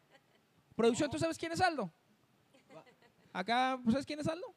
[0.77, 1.93] Producción, ¿tú sabes quién es Aldo?
[3.33, 4.55] Acá, ¿tú ¿sabes quién es Aldo?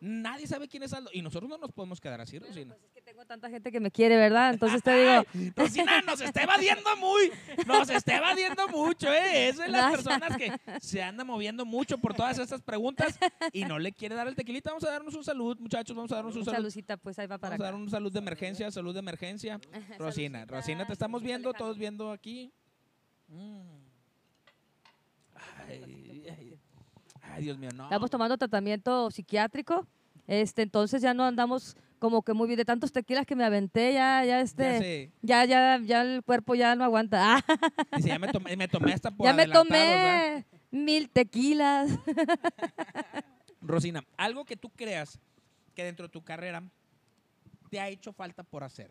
[0.00, 1.10] Nadie sabe quién es Aldo.
[1.12, 2.74] Y nosotros no nos podemos quedar así, Rosina.
[2.74, 4.52] Pues es que tengo tanta gente que me quiere, ¿verdad?
[4.52, 5.24] Entonces te digo,
[5.56, 7.30] Rosina, nos está evadiendo muy,
[7.66, 9.48] nos está evadiendo mucho, ¿eh?
[9.48, 13.18] Es de las personas que se anda moviendo mucho por todas estas preguntas
[13.52, 14.70] y no le quiere dar el tequilita.
[14.70, 16.72] Vamos a darnos un salud, muchachos, vamos a darnos un mucha salud.
[17.02, 19.60] pues ahí va para Vamos a dar un salud de emergencia, salud de emergencia.
[19.98, 22.52] Rosina, Saludcita, Rosina, te estamos viendo, todos viendo aquí.
[23.28, 23.86] Mm.
[25.68, 25.95] Ay,
[27.36, 27.84] ay, Dios mío, no.
[27.84, 29.86] Estamos tomando tratamiento psiquiátrico,
[30.26, 33.92] este, entonces ya no andamos como que muy bien de tantos tequilas que me aventé,
[33.92, 37.36] ya, ya este, ya, ya, ya el cuerpo ya no aguanta.
[37.36, 37.44] Ah,
[37.96, 41.90] Dice, ya me tomé, me tomé hasta por ya me tomé mil tequilas.
[43.60, 45.18] Rosina, algo que tú creas
[45.74, 46.62] que dentro de tu carrera
[47.70, 48.90] te ha hecho falta por hacer.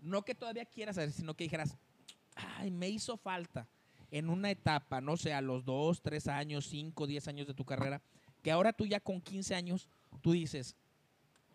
[0.00, 1.76] No que todavía quieras hacer, sino que dijeras,
[2.34, 3.68] ay, me hizo falta
[4.10, 7.64] en una etapa, no sé, a los dos, tres años, cinco, diez años de tu
[7.64, 8.00] carrera,
[8.42, 9.88] que ahora tú ya con 15 años,
[10.22, 10.76] tú dices,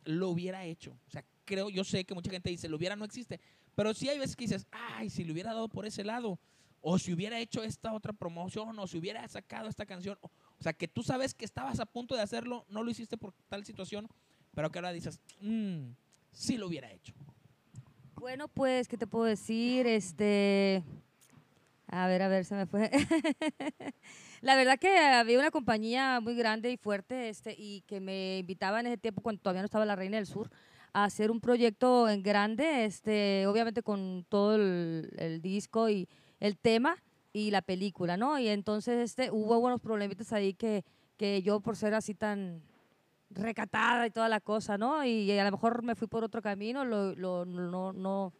[0.05, 0.91] lo hubiera hecho.
[1.07, 3.39] O sea, creo, yo sé que mucha gente dice, lo hubiera no existe,
[3.75, 6.39] pero sí hay veces que dices, ay, si le hubiera dado por ese lado,
[6.81, 10.63] o si hubiera hecho esta otra promoción, o si hubiera sacado esta canción, o, o
[10.63, 13.65] sea, que tú sabes que estabas a punto de hacerlo, no lo hiciste por tal
[13.65, 14.07] situación,
[14.53, 15.91] pero que ahora dices, "Mm,
[16.31, 17.13] sí lo hubiera hecho.
[18.15, 19.87] Bueno, pues, ¿qué te puedo decir?
[19.87, 20.83] Este,
[21.95, 22.89] a ver, a ver, se me fue.
[24.41, 28.79] La verdad que había una compañía muy grande y fuerte, este, y que me invitaba
[28.79, 30.49] en ese tiempo cuando todavía no estaba la Reina del Sur
[30.93, 36.07] a hacer un proyecto en grande, este, obviamente con todo el, disco y
[36.39, 36.97] el tema
[37.31, 38.39] y la película, ¿no?
[38.39, 40.83] Y entonces, este, hubo buenos problemitas ahí que,
[41.17, 42.63] que yo por ser así tan
[43.29, 45.03] recatada y toda la cosa, ¿no?
[45.05, 48.33] Y a lo mejor me fui por otro camino, lo, lo- no, no,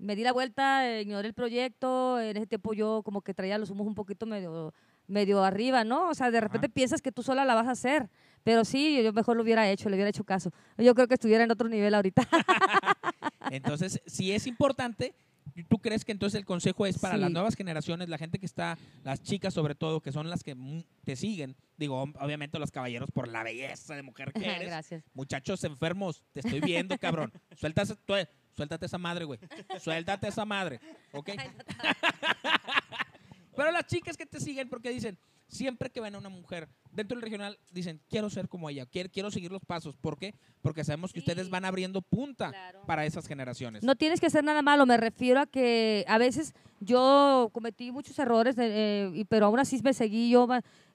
[0.00, 3.58] me di la vuelta, eh, ignoré el proyecto, en ese tiempo yo como que traía
[3.58, 4.72] los humos un poquito medio,
[5.06, 6.08] medio arriba, ¿no?
[6.08, 6.74] O sea, de repente Ajá.
[6.74, 8.08] piensas que tú sola la vas a hacer,
[8.42, 10.50] pero sí, yo mejor lo hubiera hecho, le hubiera hecho caso.
[10.78, 12.22] Yo creo que estuviera en otro nivel ahorita.
[13.50, 15.14] Entonces, si es importante,
[15.68, 17.32] ¿tú crees que entonces el consejo es para las Sí.
[17.34, 20.56] nuevas generaciones, la gente que está, las chicas sobre todo, que son las que
[21.04, 21.56] te siguen?
[21.76, 24.68] Digo, obviamente los caballeros por la belleza de mujer que eres.
[24.68, 25.02] Gracias.
[25.14, 27.32] Muchachos enfermos, te estoy viendo, cabrón.
[27.56, 28.14] Suéltate, tú-
[28.54, 29.38] suéltate esa madre, güey.
[29.80, 30.80] Suéltate esa madre,
[31.12, 31.30] ¿ok?
[33.56, 37.16] Pero las chicas que te siguen, porque dicen, siempre que ven a una mujer dentro
[37.16, 39.96] del regional, dicen, quiero ser como ella, quiero, quiero seguir los pasos.
[39.96, 40.34] ¿Por qué?
[40.62, 42.82] Porque sabemos que ustedes van abriendo punta Claro.
[42.86, 43.82] para esas generaciones.
[43.82, 48.18] No tienes que hacer nada malo, me refiero a que a veces yo cometí muchos
[48.18, 50.46] errores, eh, eh, y- pero aún así me seguí yo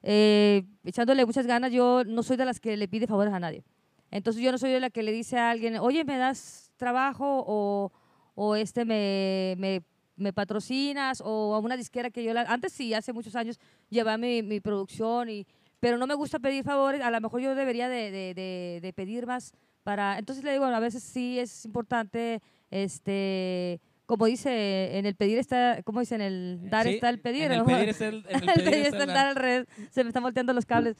[0.02, 1.70] eh, echándole muchas ganas.
[1.72, 3.62] Yo no soy de las que le pide favores a nadie.
[4.10, 7.44] Entonces yo no soy de la que le dice a alguien, oye, ¿me das trabajo?
[7.46, 7.92] O,
[8.34, 9.82] o este, me, me,
[10.16, 11.22] me patrocinas?
[11.24, 12.32] O a una disquera que yo...
[12.34, 13.58] La, antes sí, hace muchos años
[13.90, 15.46] llevaba mi, mi producción, y,
[15.80, 17.00] pero no me gusta pedir favores.
[17.02, 20.18] A lo mejor yo debería de, de- de- de pedir más para...
[20.18, 23.80] Entonces le digo, a veces sí es importante, este...
[24.06, 26.14] Como dice, en el pedir está, ¿cómo dice?
[26.14, 27.46] En el dar Sí, está el pedir.
[27.50, 29.08] En el pedir el, el está el dar.
[29.08, 29.66] dar al revés.
[29.90, 30.96] Se me están volteando los cables.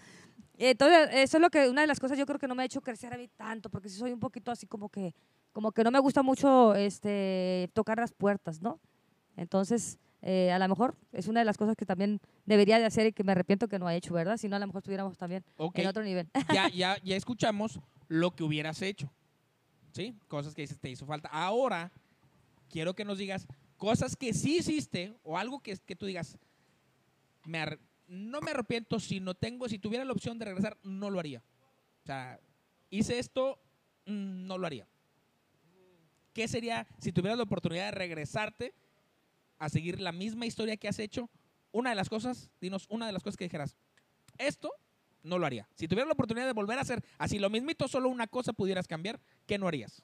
[0.58, 2.66] Entonces, eso es lo que, una de las cosas yo creo que no me ha
[2.66, 5.14] hecho crecer a mí tanto, porque sí soy un poquito así como que,
[5.56, 8.78] como que no me gusta mucho este, tocar las puertas, ¿no?
[9.38, 13.06] Entonces, eh, a lo mejor es una de las cosas que también debería de hacer
[13.06, 14.36] y que me arrepiento que no he hecho, ¿verdad?
[14.36, 15.78] Si no, a lo mejor estuviéramos también Ok.
[15.78, 16.28] en otro nivel.
[16.54, 19.10] ya, ya, ya escuchamos lo que hubieras hecho.
[19.92, 20.14] ¿Sí?
[20.28, 21.30] Cosas que dices te hizo falta.
[21.30, 21.90] Ahora,
[22.68, 23.46] quiero que nos digas
[23.78, 26.36] cosas que sí hiciste o algo que, que tú digas,
[27.46, 31.18] me no me arrepiento si no tengo, si tuviera la opción de regresar, no lo
[31.18, 31.42] haría.
[32.02, 32.38] O sea,
[32.90, 33.58] hice esto,
[34.04, 34.86] mm, no lo haría.
[36.36, 38.74] ¿Qué sería si tuvieras la oportunidad de regresarte
[39.58, 41.30] a seguir la misma historia que has hecho?
[41.72, 43.74] Una de las cosas, dinos una de las cosas que dijeras,
[44.36, 44.70] esto
[45.22, 45.66] no lo haría.
[45.76, 48.86] Si tuvieras la oportunidad de volver a hacer así lo mismito, solo una cosa pudieras
[48.86, 50.02] cambiar, ¿qué no harías?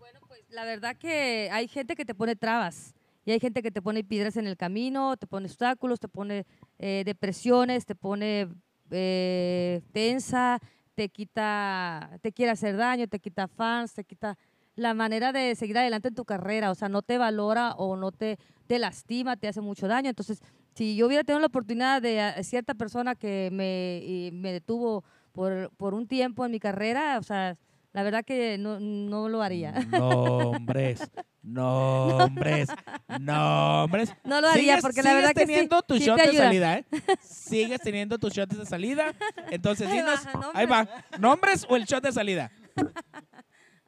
[0.00, 2.92] bueno, pues la verdad que hay gente que te pone trabas
[3.24, 6.46] y hay gente que te pone piedras en el camino, te pone obstáculos, te pone
[6.80, 8.48] eh, depresiones, te pone
[8.90, 10.58] eh, tensa,
[10.96, 14.36] te quita, te quiere hacer daño, te quita fans, te quita
[14.76, 18.12] la manera de seguir adelante en tu carrera, o sea, no te valora o no
[18.12, 20.10] te, te lastima, te hace mucho daño.
[20.10, 20.40] Entonces,
[20.74, 25.02] si yo hubiera tenido la oportunidad de a- cierta persona que me, y me detuvo
[25.32, 27.56] por, por un tiempo en mi carrera, o sea,
[27.92, 29.72] la verdad que no, no lo haría.
[29.90, 31.10] Nombres,
[31.42, 32.68] nombres,
[33.18, 34.12] nombres.
[34.24, 36.26] No lo haría Sigues- porque la sigues verdad que sí, teniendo tu sí shot te
[36.32, 36.84] de salida, ¿eh?
[37.22, 39.14] Sigues teniendo tus shots de salida.
[39.50, 40.50] Entonces, Ahí dinos, va, nombres.
[40.54, 42.50] ahí va, ¿nombres o el shot de salida?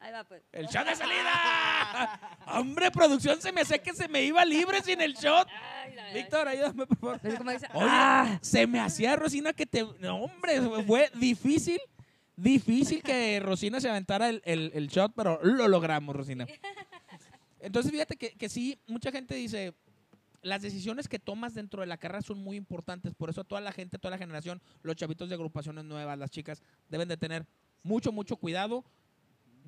[0.08, 0.42] Ahí va, pues.
[0.52, 2.38] ¡El shot de salida!
[2.46, 5.46] Hombre, producción, se me hace que se me iba libre sin el shot.
[5.82, 6.14] Ay, la verdad.
[6.18, 7.36] Víctor, ayúdame, por favor.
[7.36, 8.38] Como dice, Oye, "Ah".
[8.40, 9.86] se me hacía Rosina que te.
[10.00, 11.78] No, hombre, fue difícil.
[12.36, 16.46] Difícil que Rosina se aventara el, el- el shot, pero lo logramos, Rosina.
[17.60, 19.74] Entonces, fíjate que, que sí, mucha gente dice.
[20.40, 23.12] Las decisiones que tomas dentro de la carrera son muy importantes.
[23.12, 26.62] Por eso toda la gente, toda la generación, los chavitos de agrupaciones nuevas, las chicas,
[26.88, 27.44] deben de tener
[27.82, 28.84] mucho, mucho cuidado.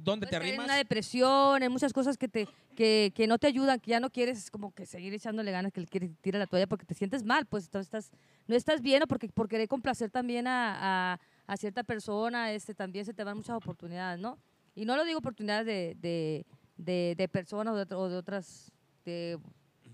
[0.02, 0.66] ¿Dónde te caer en arrimas?
[0.66, 4.10] una depresión, en muchas cosas que, te, que, que no te ayudan, que ya no
[4.10, 7.24] quieres como que seguir echándole ganas, que le quieres tirar la toalla porque te sientes
[7.24, 8.10] mal, pues entonces estás,
[8.46, 12.74] no estás bien o porque por querer complacer también a, a, a cierta persona, este,
[12.74, 14.38] también se te van muchas oportunidades, ¿no?
[14.74, 18.72] Y no lo digo oportunidades de, de, de, de personas o de, o de otras,
[19.04, 19.38] de,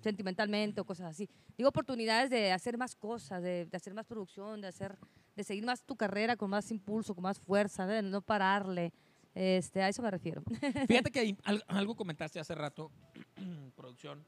[0.02, 1.28] sentimentalmente o cosas así.
[1.56, 4.96] Digo oportunidades de hacer más cosas, de, de hacer más producción, de hacer,
[5.34, 8.92] de seguir más tu carrera con más impulso, con más fuerza, de no pararle.
[9.36, 10.42] Este, a eso me refiero.
[10.88, 11.36] Fíjate que hay
[11.68, 12.90] algo comentaste hace rato,
[13.76, 14.24] producción.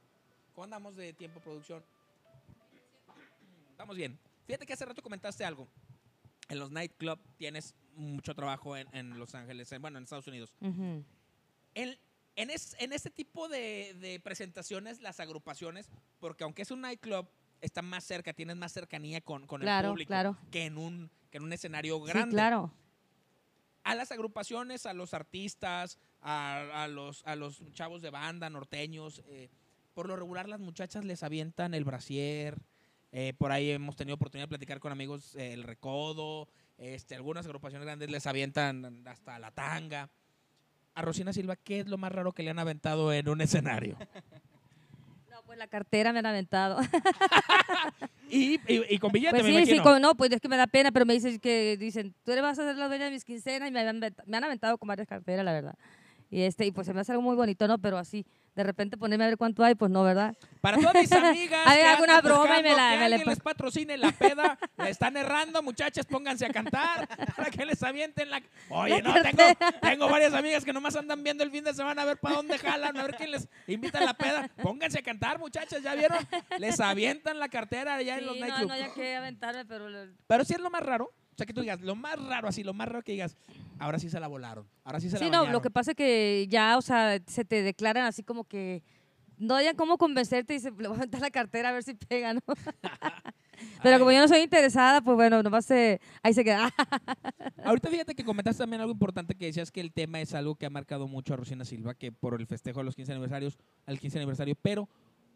[0.54, 1.82] ¿Cómo andamos de tiempo, producción?
[3.70, 4.18] Estamos bien.
[4.46, 5.66] Fíjate que hace rato comentaste algo.
[6.50, 10.54] En los nightclub tienes mucho trabajo en, en Los Ángeles, en- bueno, en Estados Unidos.
[10.60, 11.02] Ujú.
[11.74, 11.98] En,
[12.36, 15.88] en, es- en este tipo de, de presentaciones, las agrupaciones,
[16.20, 17.28] porque aunque es un nightclub,
[17.62, 20.36] está más cerca, tienes más cercanía con, con Claro, el público claro.
[20.50, 22.72] que, en un, que en un escenario grande Sí, claro.
[23.88, 29.22] A las agrupaciones, a los artistas, a, los, a los chavos de banda, norteños.
[29.27, 29.48] eh,
[29.94, 32.59] por lo regular las muchachas les avientan el brasier.
[33.12, 36.48] eh, por ahí hemos tenido oportunidad de platicar con amigos eh, el recodo.
[36.77, 40.11] Este, algunas agrupaciones grandes les avientan hasta la tanga.
[40.94, 43.96] A Rosina Silva, ¿qué es lo más raro que le han aventado en un escenario?
[45.48, 46.78] Pues la cartera me han aventado.
[48.30, 50.58] Y, y- y con billete, Pues me sí, sí, con- no, pues es que me
[50.58, 53.11] da pena, pero me dicen que dicen, tú eres vas a ser la dueña de
[53.11, 55.74] mis quincenas y me han, me han aventado con varias carteras, la verdad.
[56.30, 57.78] Y este, y pues se me hace algo muy bonito, ¿no?
[57.78, 58.26] Pero así,
[58.58, 60.34] de repente ponerme a ver cuánto hay, pues no, ¿verdad?
[60.60, 62.96] Para todas mis amigas A ver, que hago una andan broma y me la- que
[62.98, 67.64] me la les patrocine la peda, la están errando, muchachas, pónganse a cantar para que
[67.64, 68.42] les avienten la...
[68.70, 69.44] Oye, no, tengo,
[69.80, 72.58] tengo varias amigas que nomás andan viendo el fin de semana a ver para dónde
[72.58, 74.50] jalan, a ver quién les invita a la peda.
[74.60, 76.18] Pónganse a cantar, muchachas, ¿ya vieron?
[76.58, 78.68] Les avientan la cartera allá en los Sí, no, nightclubs.
[78.68, 79.86] no haya que aventarme, pero...
[80.26, 82.74] Pero sí es lo más raro, sea, que tú digas, lo más raro, así, lo
[82.74, 83.37] más raro que digas,
[83.79, 85.96] ahora sí se la volaron, ahora sí se Sí, la no, lo que pasa es
[85.96, 88.83] que ya, o sea, se te declaran así como que
[89.38, 91.94] no hayan cómo convencerte y se le voy a aventar la cartera a ver si
[91.94, 92.40] pega, ¿no?
[93.83, 93.98] Pero Ay.
[93.98, 96.72] como yo no soy interesada, pues bueno, nomás se, ahí se queda.
[97.64, 100.66] Ahorita fíjate que comentaste también algo importante que decías que el tema es algo que
[100.66, 103.98] ha marcado mucho a Rosina Silva, que por el festejo de los 15 aniversarios, al
[103.98, 104.88] 15 aniversario, pero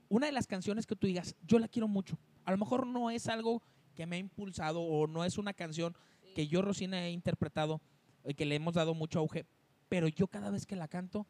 [0.08, 2.18] una de las canciones que tú digas, yo la quiero mucho.
[2.44, 5.96] A lo mejor no es algo que me ha impulsado o no es una canción
[6.34, 7.80] que yo, Rosina, he interpretado
[8.24, 9.44] y que le hemos dado mucho auge,
[9.88, 11.26] pero yo cada vez que la canto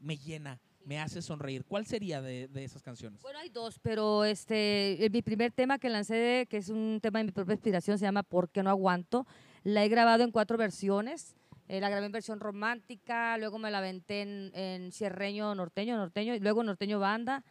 [0.00, 1.64] me llena, me hace sonreír.
[1.64, 3.20] ¿Cuál sería de, de esas canciones?
[3.22, 7.18] Bueno, hay dos, pero este, eh, mi primer tema que lancé, que es un tema
[7.18, 9.26] de mi propia inspiración, se llama ¿Por qué no aguanto?
[9.64, 11.34] La he grabado en cuatro versiones.
[11.68, 16.36] Eh, la grabé en versión romántica, luego me la aventé en, en cierreño norteño, norteño,
[16.36, 17.42] y luego norteño banda,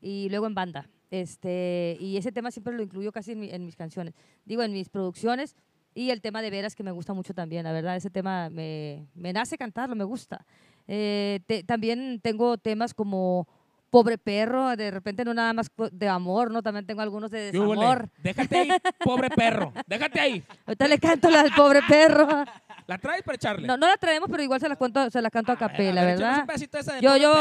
[0.00, 0.88] y luego en banda.
[1.10, 4.14] Este, y ese tema siempre lo incluyo casi en, mi- en mis canciones.
[4.44, 5.54] Digo, en mis producciones,
[5.94, 9.06] Y el tema de veras que me gusta mucho también, la verdad, ese tema me,
[9.14, 10.44] me nace cantarlo, me gusta.
[10.86, 13.48] Eh, te- también tengo temas como
[13.90, 16.62] Pobre Perro, de repente no nada más de amor, ¿no?
[16.62, 18.10] También tengo algunos de desamor.
[18.22, 18.68] Déjate ahí,
[19.02, 19.72] pobre perro.
[19.88, 20.44] Déjate ahí.
[20.66, 22.28] Ahorita le canto la del Pobre Perro.
[22.88, 23.66] ¿La traes para echarle?
[23.66, 26.48] No, no la traemos, pero igual se la, cuento, se la canto a, capela, ¿verdad?
[26.72, 27.34] esa Yo, yo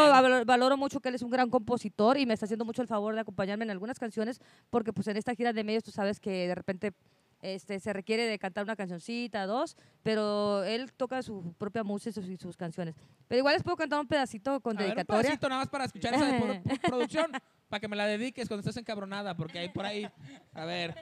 [0.46, 3.16] valoro mucho que él es un gran compositor y me está haciendo mucho el favor
[3.16, 6.50] de acompañarme en algunas canciones, porque pues en esta gira de medios tú sabes que
[6.50, 6.92] de repente
[7.42, 12.36] este, se requiere de cantar una cancioncita, dos, pero él toca su propia música y
[12.36, 12.96] sus, canciones.
[13.30, 15.22] Pero igual les puedo cantar un pedacito con A ver, un dedicatoria.
[15.22, 17.32] pedacito nada más para escuchar esa de producción,
[17.70, 20.10] para que me la dediques cuando estés encabronada, porque hay por ahí.
[20.54, 20.94] A ver,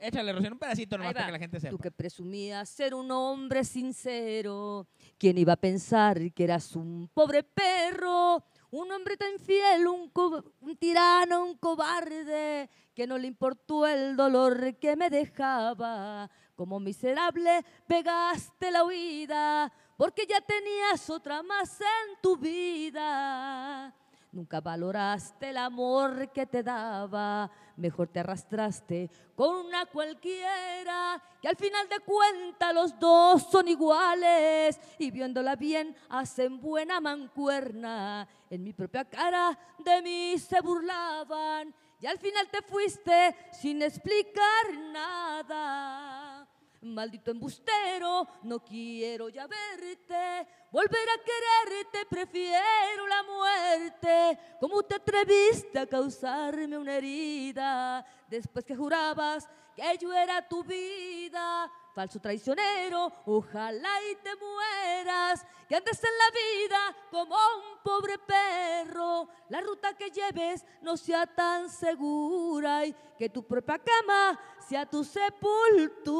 [0.00, 1.70] échale, Rocío, un pedacito nomás para que la gente sepa.
[1.70, 4.86] Tú que presumías ser un hombre sincero,
[5.18, 8.42] ¿quién iba a pensar que eras un pobre perro?
[8.70, 10.12] Un hombre tan infiel, un,
[10.60, 16.30] un tirano, un cobarde, que no le importó el dolor que me dejaba.
[16.54, 23.94] Como miserable pegaste la huida, porque ya tenías otra más en tu vida.
[24.32, 31.56] Nunca valoraste el amor que te daba, mejor te arrastraste con una cualquiera, que al
[31.56, 38.28] final de cuentas los dos son iguales y viéndola bien hacen buena mancuerna.
[38.50, 44.74] En mi propia cara de mí se burlaban y al final te fuiste sin explicar
[44.92, 46.37] nada.
[46.80, 54.38] Maldito embustero, no quiero ya verte, volver a quererte, prefiero la muerte.
[54.60, 61.68] ¿Cómo te atreviste a causarme una herida después que jurabas que yo era tu vida?
[61.94, 68.87] Falso traicionero, ojalá y te mueras, que andes en la vida como un pobre perro.
[69.48, 75.02] La ruta que lleves no sea tan segura y que tu propia cama sea tu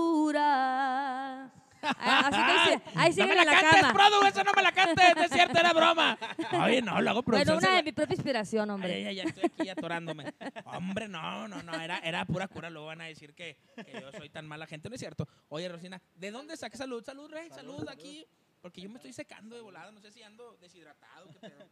[0.03, 1.53] sepultura.
[1.81, 3.93] Ah, Así que dice, ahí no me la, cantes, cama.
[3.93, 6.19] Produ, eso no me la cantes, no es cierto, era broma.
[6.65, 7.59] Oye, no, lo hago Bueno, producción.
[7.59, 8.95] una se de mi propia inspiración, hombre.
[8.95, 10.35] ay, ay, ya estoy aquí atorándome.
[10.65, 12.69] Hombre, no, no, no, era, era pura cura.
[12.69, 14.89] Luego van a decir que, que yo soy tan mala gente.
[14.89, 15.29] No es cierto.
[15.51, 17.05] Oye, Rosina, ¿de dónde sacas salud?
[17.05, 18.27] Salud, Rey, salud, aquí.
[18.61, 19.93] Porque yo me estoy secando de volada.
[19.93, 21.29] No sé si ando deshidratado.
[21.31, 21.69] qué pedo.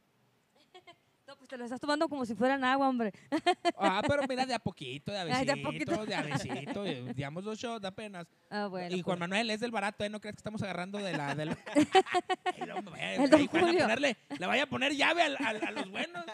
[1.26, 3.12] No, pues te lo estás tomando como si fueran agua, hombre.
[3.78, 6.06] Ah, pero mira, de a poquito, de a Ay, de a besito, poquito.
[6.06, 6.86] de a besito.
[6.86, 8.26] eh, Digamos dos shots apenas.
[8.48, 8.94] Ah, bueno.
[8.94, 9.28] y Juan pues.
[9.28, 10.08] Manuel es del barato, ¿eh?
[10.08, 11.34] No creas que estamos agarrando de la...
[11.34, 11.50] Del...
[11.50, 11.56] Ay,
[12.66, 13.80] no, El don a Julio.
[13.80, 16.24] ponerle, le vaya a poner llave al- al- a los buenos.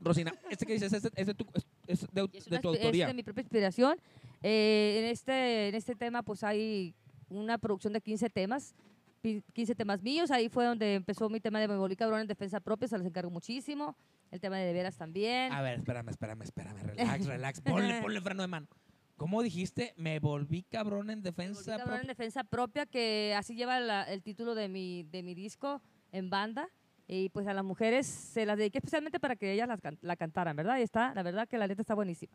[0.00, 1.46] Rosina, este que dices es de, es de tu,
[1.86, 3.06] es- de- es de tu es autoría.
[3.06, 3.98] de mi propia inspiración.
[4.42, 6.94] Eh, en, este, en este tema, pues hay
[7.28, 8.74] una producción de 15 temas,
[9.22, 10.30] 15 temas míos.
[10.30, 13.06] Ahí fue donde empezó mi tema de Me volví cabrón en defensa propia, se los
[13.06, 13.96] encargo muchísimo.
[14.30, 15.52] El tema de de veras también.
[15.52, 16.82] A ver, espérame, espérame, espérame.
[16.82, 17.60] Relax, relax.
[17.62, 18.66] Ponle, ponle freno de mano.
[19.16, 19.94] ¿Cómo dijiste?
[19.96, 22.08] Me volví cabrón en defensa cabrón en propia.
[22.08, 26.68] defensa propia, que así lleva la- el título de mi, de mi disco en banda.
[27.10, 30.14] Y pues a las mujeres se las dediqué especialmente para que ellas las can- la
[30.14, 30.78] cantaran, ¿verdad?
[30.78, 32.32] Y está, la verdad que la letra está buenísima.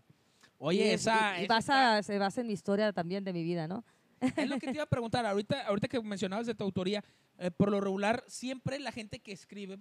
[0.57, 3.31] Oye, Y es- esa, y- y esa basa- se basa en mi historia también de
[3.33, 3.85] mi vida, ¿no?
[4.37, 5.25] Es lo que te iba a preguntar.
[5.25, 7.03] Ahorita, ahorita que mencionabas de tu autoría,
[7.37, 9.79] eh, por lo regular, siempre la gente que escribe,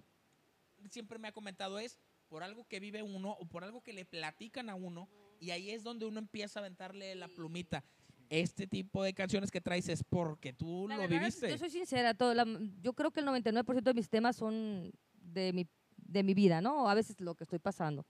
[0.89, 4.05] siempre me ha comentado es por algo que vive uno o por algo que le
[4.05, 5.07] platican a uno,
[5.39, 7.83] y ahí es donde uno empieza a aventarle la plumita.
[8.29, 11.49] Este tipo de canciones que traes es porque tú La lo verdad, viviste.
[11.49, 12.47] Yo soy sincera, todo, la-
[12.81, 16.89] yo creo que el 99% de mis temas son de mi, de mi vida, ¿no?
[16.89, 18.05] A veces lo que estoy pasando.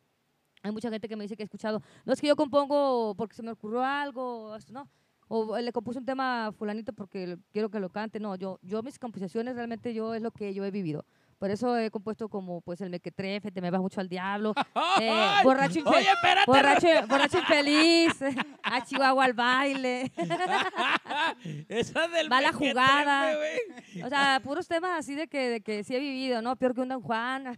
[0.62, 3.36] Hay mucha gente que me dice que he escuchado, no es que yo compongo porque
[3.36, 4.90] se me ocurrió algo, no.
[5.36, 8.20] O le compuse un tema a fulanito porque quiero que lo cante.
[8.20, 11.06] No, yo, yo mis composiciones realmente yo es lo que yo he vivido.
[11.40, 14.54] Por eso he compuesto como pues el mequetrefe, te me vas mucho al diablo,
[15.02, 15.12] eh,
[15.44, 16.46] borracho, infe- Oye, espérate.
[16.52, 18.14] borracho, borracho infeliz,
[18.64, 20.12] a Chihuahua al baile.
[21.68, 23.36] Esa del Mala jugada.
[24.06, 26.56] O sea, puros temas así de que, de que sí he vivido, ¿no?
[26.56, 27.58] Peor que un Don Juan.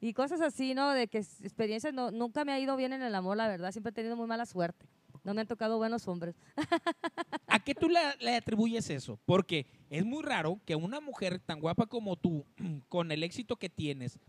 [0.00, 0.90] y cosas así, ¿no?
[0.92, 3.72] De que experiencias, no, nunca me ha ido bien en el amor, la verdad.
[3.72, 4.86] Siempre he tenido muy mala suerte.
[5.24, 6.36] No me han tocado buenos hombres.
[7.48, 9.18] ¿A qué tú le, atribuyes eso?
[9.24, 12.46] Porque es muy raro que una mujer tan guapa como tú,
[12.90, 14.20] con el éxito que tienes,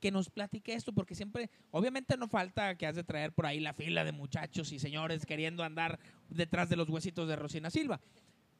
[0.00, 3.60] que nos platique esto, porque siempre, obviamente no falta que has de traer por ahí
[3.60, 8.00] la fila de muchachos y señores queriendo andar detrás de los huesitos de Rosina Silva.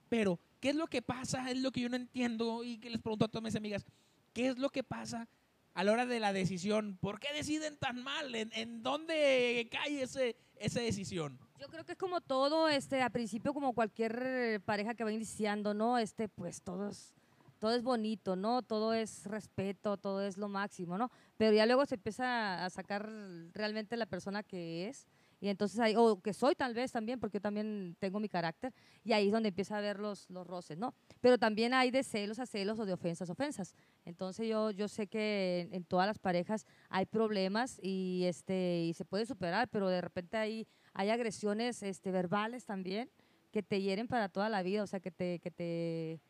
[0.09, 1.51] Pero, ¿qué es lo que pasa?
[1.51, 3.85] Es lo que yo no entiendo y que les pregunto a todas mis amigas,
[4.33, 5.29] ¿qué es lo que pasa
[5.75, 6.97] a la hora de la decisión?
[7.01, 8.33] ¿Por qué deciden tan mal?
[8.37, 11.41] ¿En, en dónde cae ese, esa decisión?
[11.63, 15.13] Yo creo que es como todo, este, a principio como cualquier eh, pareja que va
[15.13, 15.97] iniciando, ¿no?
[15.97, 17.15] Este, pues todo es,
[17.61, 18.63] todo es bonito, ¿no?
[18.63, 21.09] Todo es respeto, todo es lo máximo, ¿no?
[21.37, 23.09] Pero ya luego se empieza a sacar
[23.53, 25.07] realmente la persona que es
[25.39, 28.75] Y entonces ahí, o que soy tal vez también, porque yo también tengo mi carácter,
[29.05, 30.95] y ahí es donde empieza a ver los, los roces, ¿no?
[31.21, 33.77] Pero también hay de celos a celos o de ofensas a ofensas.
[34.05, 38.95] Entonces yo, yo sé que en, en todas las parejas hay problemas y, este, y
[38.95, 43.11] se puede superar, pero de repente hay, hay agresiones este, verbales también
[43.51, 46.21] que te hieren para toda la vida, o sea, que te, que te,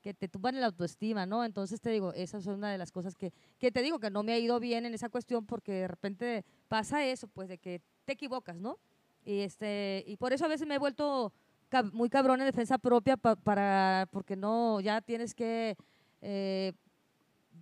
[0.00, 1.44] que te tumban la autoestima, ¿no?
[1.44, 4.22] Entonces te digo, esa es una de las cosas que, que te digo que no
[4.22, 7.80] me ha ido bien en esa cuestión porque de repente pasa eso, pues de que
[8.04, 8.78] te equivocas, ¿no?
[9.24, 11.32] Y, este, y por eso a veces me he vuelto
[11.92, 15.76] muy cabrón en defensa propia pa- para, porque no, ya tienes que
[16.20, 16.72] eh,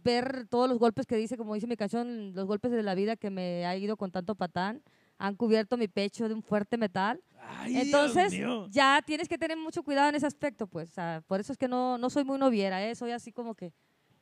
[0.02, 3.16] ver todos los golpes que dice, como dice mi canción, los golpes de la vida
[3.16, 4.82] que me ha ido con tanto patán,
[5.20, 7.22] han cubierto mi pecho de un fuerte metal.
[7.46, 8.32] Ay, Entonces,
[8.70, 10.88] ya tienes que tener mucho cuidado en ese aspecto, pues.
[10.90, 12.94] o sea, por eso es que no, no soy muy noviera, ¿eh?
[12.94, 13.72] soy así como que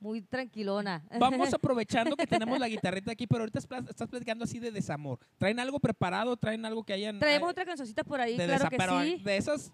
[0.00, 1.04] muy tranquilona.
[1.18, 5.20] Vamos aprovechando que tenemos la guitarrita aquí, pero ahorita estás platicando así de desamor.
[5.38, 6.36] ¿Traen algo preparado?
[6.36, 7.20] ¿Traen algo que hayan...?
[7.20, 9.22] Traemos eh, otra cancioncita por ahí, de claro que sí.
[9.22, 9.72] de esas...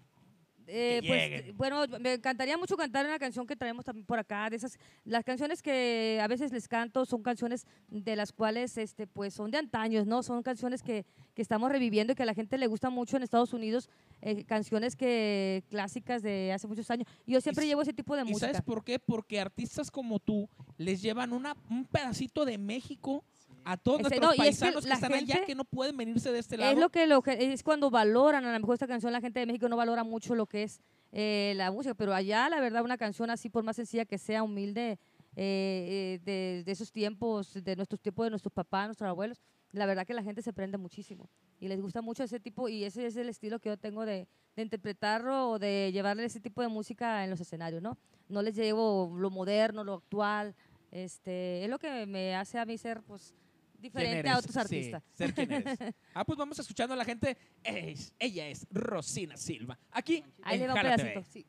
[0.67, 4.49] Eh, pues, bueno, me encantaría mucho cantar una canción que traemos también por acá.
[4.49, 9.07] De esas, las canciones que a veces les canto son canciones de las cuales, este,
[9.07, 10.23] pues, son de antaños, ¿no?
[10.23, 13.23] Son canciones que, que estamos reviviendo y que a la gente le gusta mucho en
[13.23, 13.89] Estados Unidos,
[14.21, 17.07] eh, canciones que clásicas de hace muchos años.
[17.25, 18.47] Y yo siempre llevo ese tipo de ¿Y música.
[18.47, 18.99] sabes por qué?
[18.99, 23.23] Porque artistas como tú les llevan una, un pedacito de México
[23.65, 25.97] a todos Este, nuestros no, y es que paisanos que, están allá que no pueden
[25.97, 26.71] venirse de este lado.
[26.71, 29.47] Es lo que lo es cuando valoran, a lo mejor esta canción la gente de
[29.47, 32.97] México no valora mucho lo que es eh, la música, pero allá la verdad una
[32.97, 34.99] canción así por más sencilla que sea, humilde,
[35.35, 39.41] eh, eh, de, de esos tiempos, de nuestros tiempos, de nuestros papás, nuestros abuelos,
[39.71, 41.27] la verdad que la gente se prende muchísimo
[41.59, 44.27] y les gusta mucho ese tipo y ese es el estilo que yo tengo de,
[44.55, 47.97] de interpretarlo o de llevarle ese tipo de música en los escenarios, ¿no?
[48.29, 50.55] No les llevo lo moderno, lo actual,
[50.91, 53.44] este, es lo que me hace a mí ser pues ¿Quién
[53.85, 55.03] diferente a otros Sí, artistas.
[55.13, 55.77] ser quién eres.
[56.13, 57.37] Ah, pues vamos escuchando a la gente.
[57.63, 59.77] Es- ella es Rosina Silva.
[59.91, 61.09] Aquí Ahí en le va un Jala TV.
[61.11, 61.45] pedacito, sí.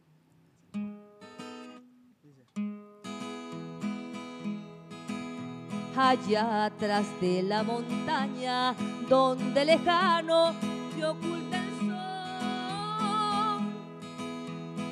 [5.96, 8.74] Allá atrás de la montaña,
[9.08, 10.54] donde lejano
[10.94, 11.70] se oculta el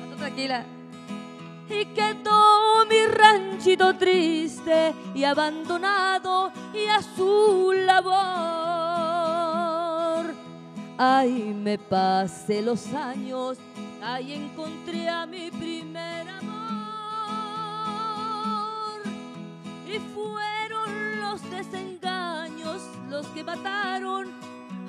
[0.09, 0.17] sol.
[0.17, 0.65] Tranquila.
[1.69, 2.54] Y quedó
[2.89, 8.15] mi ranchito triste y abandonado y a su labor.
[10.97, 13.57] Ay, me pasé los años,
[14.01, 16.55] ahí encontré a mi primer amor.
[19.85, 24.31] Y fueron los desengaños los que mataron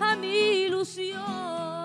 [0.01, 1.76] a mi ilusión.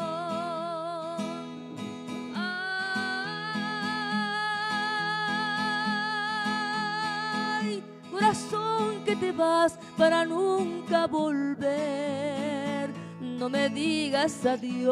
[9.16, 12.90] Te vas para nunca volver.
[13.20, 14.92] No me digas adiós.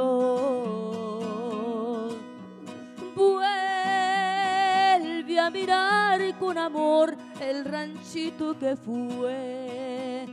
[3.16, 3.50] Vuelve
[5.40, 10.26] a mirar con amor el ranchito que fue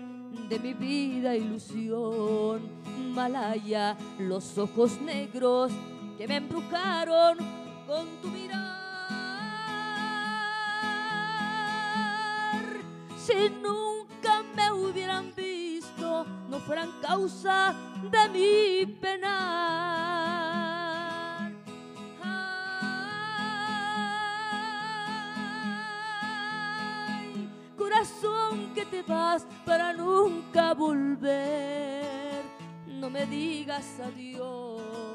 [0.49, 2.63] de mi vida ilusión.
[3.15, 5.73] Malaya, los ojos negros
[6.19, 7.39] que me embrujaron
[7.87, 8.76] con tu mirar.
[13.27, 17.75] Si nunca me hubieran visto, no fueran causa
[18.09, 19.33] de mi penar.
[22.23, 23.11] Ay,
[27.77, 32.45] corazón que te vas para nunca volver,
[32.87, 35.06] no me digas adiós.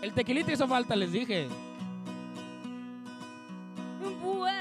[0.00, 1.48] El tequilita hizo falta, les dije.
[4.22, 4.56] Vuelve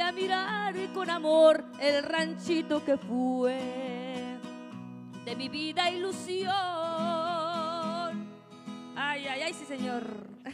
[0.00, 3.60] a mirar con amor el ranchito que fue
[5.24, 6.50] de mi vida ilusión.
[8.96, 10.02] Ay, ay, ay, sí, señor.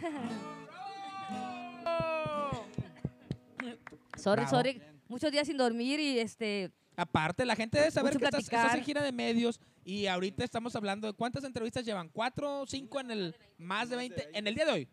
[4.17, 4.57] sorry, Bravo.
[4.57, 4.83] sorry.
[5.09, 6.71] Muchos días sin dormir y este.
[6.97, 10.77] Aparte, la gente debe saber que estás, estás en gira de medios y ahorita estamos
[10.77, 14.67] hablando de cuántas entrevistas llevan, cuatro, cinco en el más de 20 en el día
[14.67, 14.89] de hoy.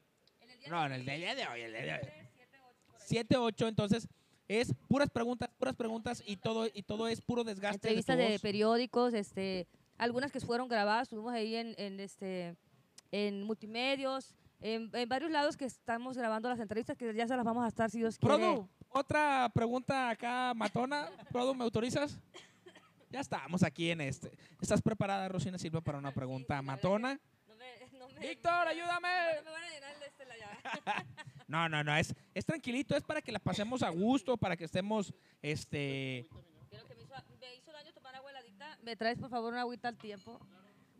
[0.70, 2.00] No, en el día de hoy, el día de hoy.
[2.98, 4.08] Siete, ocho, entonces
[4.48, 7.89] es puras preguntas, puras preguntas y todo y todo es puro desgaste.
[7.89, 9.68] de entrevistas de, periódicos, este,
[9.98, 12.56] algunas que fueron grabadas, estuvimos ahí en, en, este,
[13.12, 17.43] en multimedios, en, en varios lados que estamos grabando las entrevistas, que ya se las
[17.43, 18.38] vamos a estar si Dios quiere.
[18.38, 21.10] Produ, otra pregunta acá, matona.
[21.34, 22.18] Produ, ¿me autorizas?
[23.16, 24.30] Ya estamos aquí en este.
[24.59, 27.18] ¿Estás preparada, Rosina Silva, para una pregunta matona?
[27.47, 29.07] No me, no me- Víctor, ayúdame.
[29.38, 31.05] no me van a llenar de este la llave.
[31.47, 34.66] No, no, no, es, es tranquilito, es para que la pasemos a gusto, para que
[34.66, 36.28] estemos, este...
[36.70, 38.78] Creo que me hizo, me hizo daño tomar agua heladita.
[38.84, 40.38] ¿Me traes, por favor, una agüita al tiempo?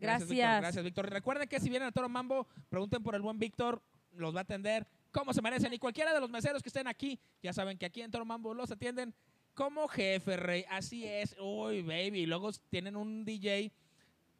[0.00, 0.30] Gracias.
[0.30, 1.10] Víctor, gracias, Víctor.
[1.10, 4.42] Recuerden que si vienen a Toro Mambo, pregunten por el buen Víctor, los va a
[4.44, 5.70] atender como se merecen.
[5.74, 8.54] Y cualquiera de los meseros que estén aquí, ya saben que aquí en Toro Mambo
[8.54, 9.14] los atienden
[9.56, 10.64] como jefe, rey.
[10.68, 11.34] Así es.
[11.40, 12.20] Uy, baby.
[12.20, 13.72] Y luego tienen un DJ,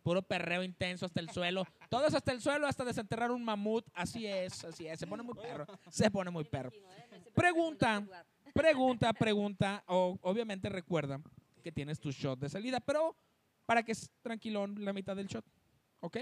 [0.03, 1.67] puro perreo intenso hasta el suelo.
[1.89, 3.85] Todos hasta el suelo, hasta desenterrar un mamut.
[3.95, 5.01] Así es, así es.
[5.01, 5.67] Se pone muy perro.
[5.91, 6.71] Se pone muy perro.
[7.35, 8.07] Pregunta.
[8.55, 9.83] Pregunta, pregunta.
[9.89, 11.21] O, obviamente recuerda
[11.65, 13.17] que tienes tu shot de salida, pero
[13.65, 15.45] para que es tranquilón la mitad del shot.
[16.01, 16.19] ¿Ok?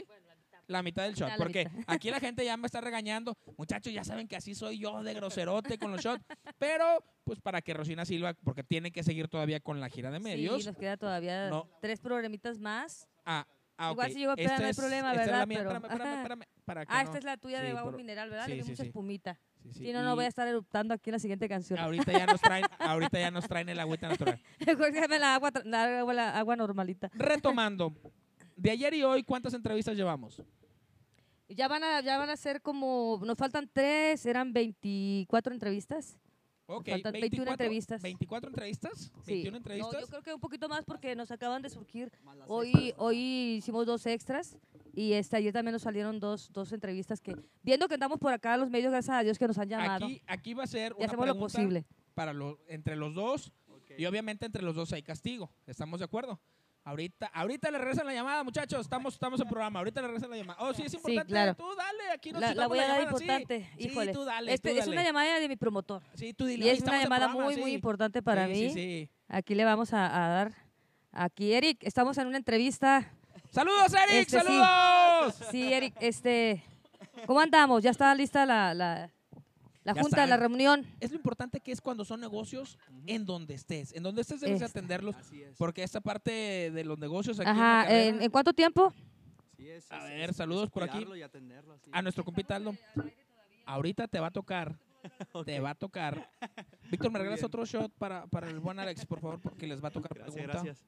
[0.66, 1.28] La mitad del shot.
[1.30, 1.84] La Porque mitad.
[1.88, 3.36] aquí la gente ya me está regañando.
[3.56, 6.24] Muchachos, ya saben que así soy yo de groserote con los shots.
[6.58, 10.20] Pero, pues para que Rosina Silva, porque tiene que seguir todavía con la gira de
[10.20, 10.60] medios.
[10.62, 11.68] Sí, nos queda todavía No.
[11.80, 13.06] tres programitas más.
[13.24, 13.46] Ah,
[13.78, 14.12] ah, Igual ok.
[14.12, 15.46] si llego a pedar, no hay es- problema, esta es la ¿verdad?
[15.48, 15.58] mía.
[15.58, 17.82] Pero- Espérame, espérame, espérame, para que Ah, no- esta es la tuya Sí, de agua
[17.84, 18.46] por- mineral, ¿verdad?
[18.46, 19.38] sí, Le sí, mucha espumita.
[19.62, 19.78] Sí, sí.
[19.86, 21.78] Si no, no voy a estar eruptando aquí en la siguiente canción.
[21.78, 24.38] Ahorita ya nos traen, ahorita ya nos traen el agüita natural.
[25.14, 27.10] La agua, la agua normalita.
[27.14, 27.94] Retomando,
[28.56, 30.42] de ayer y hoy, ¿cuántas entrevistas llevamos?
[31.48, 36.18] Ya van a, ya van a ser como, nos faltan tres, eran 24 entrevistas.
[36.66, 38.00] Ok, faltan 21 entrevistas.
[38.00, 39.12] 24 entrevistas.
[39.24, 39.32] Sí.
[39.44, 40.00] 21 No, entrevistas.
[40.00, 42.10] yo creo que un poquito más porque nos acaban de surgir.
[42.46, 42.94] Hoy, extras.
[42.96, 43.18] hoy
[43.58, 44.56] hicimos dos extras
[44.94, 48.56] y este, ayer también nos salieron dos, dos entrevistas que, viendo que andamos por acá
[48.56, 50.06] los medios, gracias a Dios que nos han llamado.
[50.06, 51.84] aquí, aquí va a ser y una hacemos lo pregunta posible.
[52.14, 53.90] para lo- entre los dos Ok.
[53.98, 55.50] y obviamente entre los dos hay castigo.
[55.66, 56.40] ¿Estamos de acuerdo?
[56.86, 58.80] Ahorita, ahorita le regresan la llamada, muchachos.
[58.82, 59.78] Estamos, estamos en programa.
[59.78, 60.58] Ahorita le regresan la llamada.
[60.62, 61.28] Oh, sí, es importante.
[61.32, 61.54] claro.
[61.54, 63.02] Tú dale, aquí nos La, la voy a dar sí.
[63.04, 63.70] importante.
[63.78, 66.02] Sí, tú dale, Este, tú es una llamada de mi promotor.
[66.14, 66.66] Sí, tú dile.
[66.66, 67.74] Y "Oye, es una llamada programa", muy, muy sí.
[67.76, 68.58] importante para Sí, mí.
[68.68, 69.10] Sí, sí.
[69.28, 70.52] Aquí le vamos a, a dar.
[71.10, 73.10] Aquí, Eric, estamos en una entrevista.
[73.50, 74.26] ¡Saludos, Eric!
[74.26, 74.46] Este, sí.
[74.46, 75.34] ¡Saludos!
[75.50, 76.62] Sí, Eric, este,
[77.26, 77.82] ¿cómo andamos?
[77.82, 79.10] ¿Ya está lista la, la,
[79.84, 80.40] la Ya junta, la saben.
[80.50, 80.86] reunión?
[81.00, 83.92] Es lo importante que es cuando son negocios en donde estés.
[83.92, 84.78] En donde estés debes de Este.
[84.78, 85.14] atenderlos.
[85.16, 85.56] Así es.
[85.56, 88.92] Porque esta parte de los negocios aquí en Ajá, la ¿en, en cuánto tiempo?
[89.52, 91.04] Así es, A es- ver, es- saludos es por aquí.
[91.16, 91.90] y atenderlo, así.
[91.92, 92.74] A nuestro compita Aldo.
[93.66, 94.76] Ahorita te va a tocar.
[95.44, 96.30] Te va a tocar.
[96.90, 99.38] Víctor, ¿me regalas otro shot para, para el buen Alex, por favor?
[99.38, 100.62] Porque les va a tocar Gracias, pregunta.
[100.62, 100.84] gracias.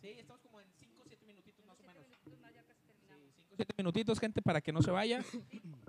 [0.00, 2.04] Sí, estamos como en 5 o 7 minutitos más o menos.
[2.24, 5.24] Sí, 5 o 7 minutitos, gente, para que no se vaya.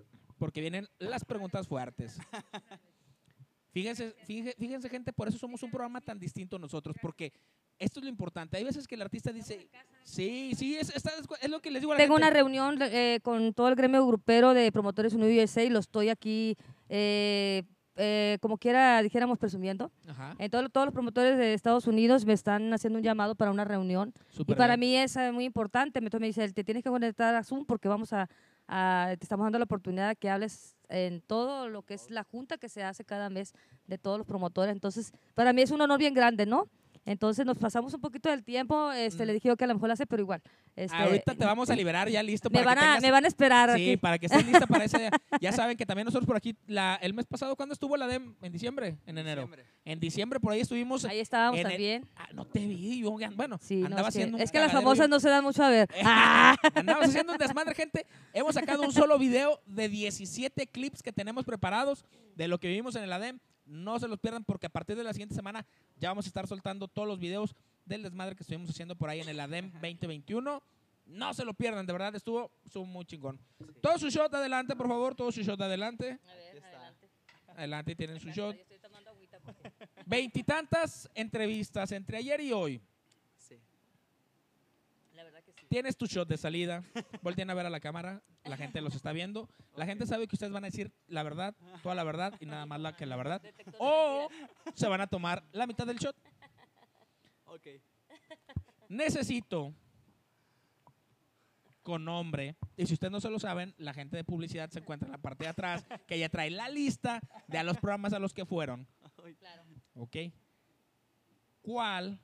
[0.42, 2.18] Porque vienen las preguntas fuertes.
[3.74, 7.32] Fíjense, fíjense, fíjense, gente, por eso somos un programa tan distinto nosotros, porque
[7.78, 8.58] esto es lo importante.
[8.58, 9.70] Hay veces que el artista dice,
[10.04, 11.12] sí, sí, es, esta-
[11.42, 12.28] es lo que les digo a la Tengo gente.
[12.28, 16.10] una reunión eh, con todo el gremio grupero de promotores Unido USA y lo estoy
[16.10, 16.58] aquí,
[16.90, 17.64] eh,
[17.96, 19.92] eh, como quiera, dijéramos, presumiendo.
[20.08, 23.52] Ajá, En todo- todos los promotores de Estados Unidos me están haciendo un llamado para
[23.52, 24.12] una reunión.
[24.32, 24.90] Y súper para bien.
[24.90, 26.00] mí es eh, muy importante.
[26.00, 28.28] Entonces me dice, te tienes que conectar a Zoom porque vamos a,
[28.72, 32.24] a- te estamos dando la oportunidad de que hables en todo lo que es la
[32.24, 33.54] junta que se hace cada mes
[33.88, 34.72] de todos los promotores.
[34.74, 36.70] Entonces, para mí es un honor bien grande, ¿no?
[37.06, 38.92] Entonces nos pasamos un poquito del tiempo.
[38.92, 39.28] Este, Mm.
[39.28, 40.42] Le dije yo que a lo mejor lo hace, pero igual.
[40.76, 43.12] Este, Ahorita te vamos a liberar ya listo me para van, que a, tengas- me
[43.12, 43.98] van a esperar Sí, aquí.
[43.98, 45.10] para que estés lista para ese día.
[45.42, 48.36] Ya saben que también nosotros por aquí, la, el mes pasado, ¿cuándo estuvo la DEM?
[48.42, 48.98] ¿En diciembre?
[49.08, 49.42] ¿En enero?
[49.42, 49.66] Diciembre.
[49.84, 51.04] En diciembre por ahí estuvimos.
[51.06, 52.08] Ahí estábamos en el- también.
[52.16, 54.60] Ah, no te vi, yo, bueno, Sí, no, andaba es que, haciendo un es que
[54.60, 55.90] las famosas no se dan mucho a ver.
[56.06, 58.06] Ah, Andamos haciendo un desmadre, gente.
[58.34, 62.96] Hemos sacado un solo video de 17 clips que tenemos preparados de lo que vivimos
[62.96, 63.40] en el ADEM.
[63.72, 65.66] No se los pierdan porque a partir de la siguiente semana
[65.98, 67.56] ya vamos a estar soltando todos los videos
[67.86, 70.62] del desmadre que estuvimos haciendo por ahí en el ADEM 2021.
[71.06, 73.40] No se lo pierdan, de verdad, estuvo, estuvo muy chingón.
[73.82, 76.20] Todo su shot adelante, por favor, todo su shot adelante.
[76.22, 76.94] Ya está.
[77.56, 78.58] Adelante tienen su shot.
[80.06, 82.82] Veintitantas entrevistas entre ayer y hoy.
[83.38, 83.58] Sí.
[85.16, 85.61] La verdad que sí.
[85.72, 86.84] Tienes tu shot de salida.
[87.22, 88.22] Volteen a ver a la cámara.
[88.44, 89.48] La gente los está viendo.
[89.78, 92.66] La gente sabe que ustedes van a decir la verdad, toda la verdad y nada
[92.66, 93.42] más la que la verdad.
[93.80, 94.28] O
[94.74, 96.14] se van a tomar la mitad del shot.
[97.46, 97.68] Ok.
[98.90, 99.74] Necesito
[101.84, 102.58] con nombre.
[102.76, 105.20] Y si ustedes no se lo saben, la gente de publicidad se encuentra en la
[105.20, 108.46] parte de atrás, que ya trae la lista de a los programas a los que
[108.46, 108.86] fueron.
[109.40, 109.64] Claro.
[109.96, 110.18] ¿Ok?
[111.62, 112.20] ¿Cuál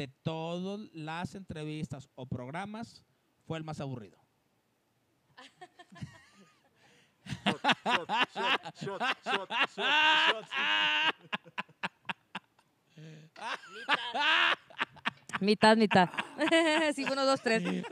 [0.00, 3.04] de todas las entrevistas o programas
[3.44, 4.18] fue el más aburrido?
[7.44, 8.08] Shot, shot,
[8.80, 10.46] shot, shot, shot,
[15.40, 16.08] Mitad, mitad.
[16.94, 17.62] sí, uno, dos, tres.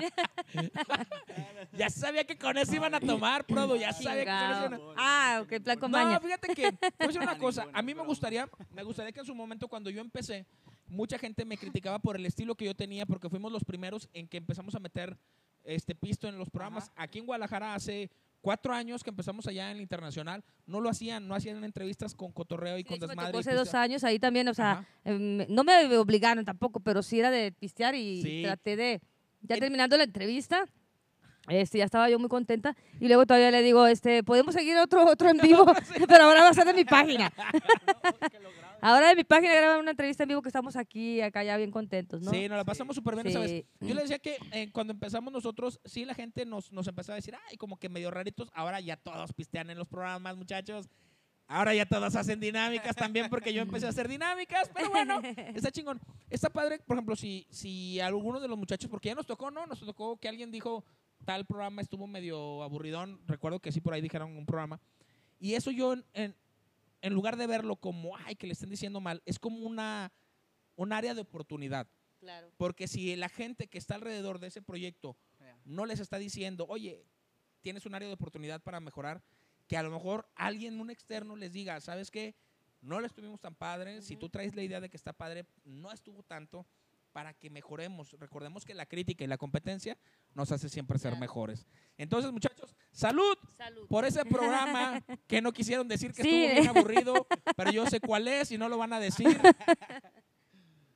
[1.72, 3.76] Ya sabía que con eso iban a tomar, Prodo.
[3.76, 4.76] Ya sabía que con eso iban a...
[4.78, 4.94] Chingao.
[4.96, 7.66] Ah, ok, plan con No, fíjate que, te voy a decir una cosa.
[7.72, 10.46] A mí me gustaría, me gustaría que en su momento, cuando yo empecé,
[10.88, 14.26] mucha gente me criticaba por el estilo que yo tenía, porque fuimos los primeros en
[14.28, 15.16] que empezamos a meter
[15.64, 16.90] este pisto en los programas.
[16.96, 21.28] Aquí en Guadalajara hace cuatro años que empezamos allá en el internacional, no lo hacían,
[21.28, 23.32] no hacían entrevistas con cotorreo y Sí, con me desmadre.
[23.32, 23.82] tocó y hace dos pistear.
[23.82, 24.86] años, ahí también, o sea, Ajá.
[25.04, 28.42] em, no me obligaron tampoco, pero sí era de pistear y Sí.
[28.42, 29.02] traté de,
[29.42, 30.66] ya terminando la entrevista,
[31.48, 35.06] este, ya estaba yo muy contenta y luego todavía le digo, este, podemos seguir otro,
[35.06, 35.66] otro en vivo,
[36.08, 37.32] pero ahora va a ser de mi página.
[38.80, 41.70] ahora de mi página graban una entrevista en vivo que estamos aquí, acá ya bien
[41.70, 42.30] contentos, ¿no?
[42.30, 43.50] Sí, nos la pasamos súper bien esa vez.
[43.50, 43.66] Sí.
[43.80, 47.16] Yo le decía que eh, cuando empezamos nosotros, sí, la gente nos, nos empezaba a
[47.16, 48.50] decir, ay, como que medio raritos.
[48.54, 50.88] Ahora ya todos pistean en los programas, muchachos.
[51.50, 54.70] Ahora ya todos hacen dinámicas también porque yo empecé a hacer dinámicas.
[54.72, 55.20] Pero bueno,
[55.54, 56.00] está chingón.
[56.28, 59.66] Está padre, por ejemplo, si, si alguno de los muchachos, porque ya nos tocó, ¿no?
[59.66, 60.84] Nos tocó que alguien dijo,
[61.24, 63.20] tal programa estuvo medio aburridón.
[63.26, 64.80] Recuerdo que sí, por ahí dijeron un programa.
[65.40, 66.36] Y eso yo, en, en,
[67.02, 70.12] en lugar de verlo como, ay, que le estén diciendo mal, es como una,
[70.76, 71.88] un área de oportunidad.
[72.20, 72.48] Claro.
[72.58, 75.58] Porque si la gente que está alrededor de ese proyecto Yeah.
[75.64, 77.02] no les está diciendo, oye,
[77.62, 79.22] tienes un área de oportunidad para mejorar,
[79.70, 82.34] que a lo mejor alguien, un externo, les diga, ¿sabes qué?
[82.80, 84.02] No le estuvimos tan padre.
[84.02, 86.66] Si tú traes la idea de que está padre, no estuvo tanto
[87.12, 88.10] para que mejoremos.
[88.18, 89.96] Recordemos que la crítica y la competencia
[90.34, 91.20] nos hace siempre ser Claro.
[91.20, 91.68] mejores.
[91.98, 93.86] Entonces, muchachos, salud Salud.
[93.86, 96.44] por ese programa que no quisieron decir que Sí.
[96.46, 99.28] estuvo bien aburrido, pero yo sé cuál es y no lo van a decir.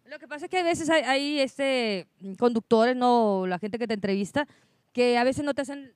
[0.06, 2.08] Lo que pasa es que a veces hay, hay, este,
[2.38, 4.46] conductores, no la gente que te entrevista,
[4.92, 5.94] que a veces no te hacen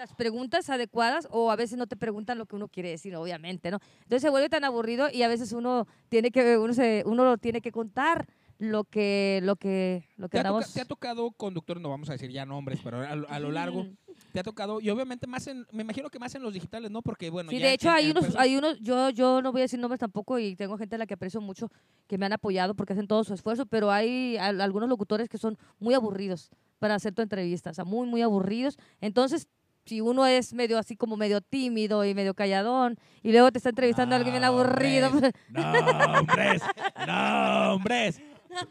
[0.00, 3.70] las preguntas adecuadas o a veces no te preguntan lo que uno quiere decir, obviamente,
[3.70, 3.78] ¿no?
[3.98, 7.36] Entonces se vuelve tan aburrido y a veces uno tiene que uno se, uno lo
[7.36, 8.26] tiene que contar
[8.58, 11.90] lo que lo que lo que ¿Te ha, toca- andamos te ha tocado conductores, no
[11.90, 13.86] vamos a decir ya nombres, pero a, lo- a lo largo,
[14.32, 17.02] te ha tocado, y obviamente más en, me imagino que más en los digitales, ¿no?
[17.02, 19.64] Porque bueno, Sí, ya de hecho hay unos, hay unos, yo, yo no voy a
[19.64, 21.68] decir nombres tampoco y tengo gente a la que aprecio mucho
[22.06, 25.36] que me han apoyado porque hacen todo su esfuerzo, pero hay al- algunos locutores que
[25.36, 26.48] son muy aburridos
[26.78, 28.78] para hacer tu entrevista, o sea, muy, muy aburridos.
[29.02, 29.48] Entonces,
[29.90, 33.70] si uno es medio así como medio tímido y medio calladón y luego te está
[33.70, 35.32] entrevistando a alguien bien aburrido, hombres.
[35.48, 36.62] No, hombres,
[37.08, 38.22] no, hombres.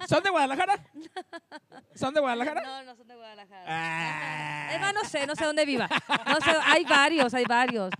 [0.07, 0.81] ¿Son de Guadalajara?
[1.93, 2.61] ¿Son de Guadalajara?
[2.61, 3.65] no, no son de Guadalajara.
[3.67, 4.69] Ah.
[4.73, 5.89] Es más, no sé, no sé dónde viva.
[6.25, 7.91] No sé, hay varios, hay varios.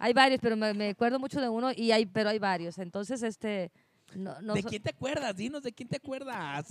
[0.00, 2.78] Hay varios, pero me, me acuerdo mucho de uno y hay, pero hay varios.
[2.78, 3.70] Entonces, este,
[4.14, 5.36] no, no ¿De quién te acuerdas?
[5.36, 6.68] Dinos, ¿de quién te acuerdas?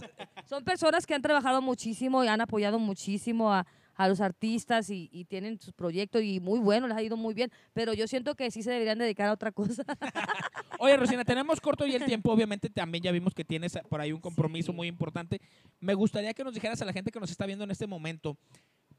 [0.49, 3.67] son personas que han trabajado muchísimo y han apoyado muchísimo a,
[4.03, 7.33] a los artistas y, y tienen sus proyectos y muy bueno, les ha ido muy
[7.33, 9.83] bien, pero yo siento que sí se deberían dedicar a otra cosa.
[10.79, 12.31] Oye, Rosina, tenemos corto y el tiempo.
[12.31, 14.75] Obviamente también ya vimos que tienes por ahí un compromiso Sí.
[14.75, 15.39] muy importante.
[15.79, 18.37] Me gustaría que nos dijeras a la gente que nos está viendo en este momento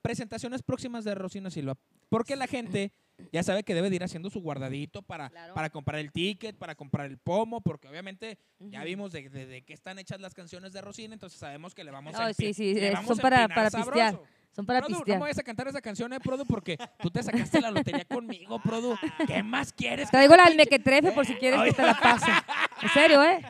[0.00, 1.76] presentaciones próximas de Rosina Silva.
[2.08, 2.92] Porque la gente
[3.32, 5.54] ya sabe que debe de ir haciendo su guardadito para, Claro.
[5.54, 9.62] para comprar el ticket, para comprar el pomo, porque obviamente ya vimos de, de- de
[9.62, 12.74] qué están hechas las canciones de Rosina, entonces sabemos que le vamos a sí, sí,
[12.74, 13.92] le vamos son a para- para sabroso.
[13.92, 14.41] pistear.
[14.54, 15.18] Son para Produ, no pistear.
[15.18, 18.60] me vayas a cantar esa canción, eh, Produ, porque tú te sacaste la lotería conmigo,
[18.60, 18.96] Produ.
[19.26, 20.10] ¿Qué más quieres?
[20.10, 21.70] Traigo la del mequetrefe por si quieres Ay.
[21.70, 22.30] que te la pase.
[22.82, 23.40] En serio, ¿eh?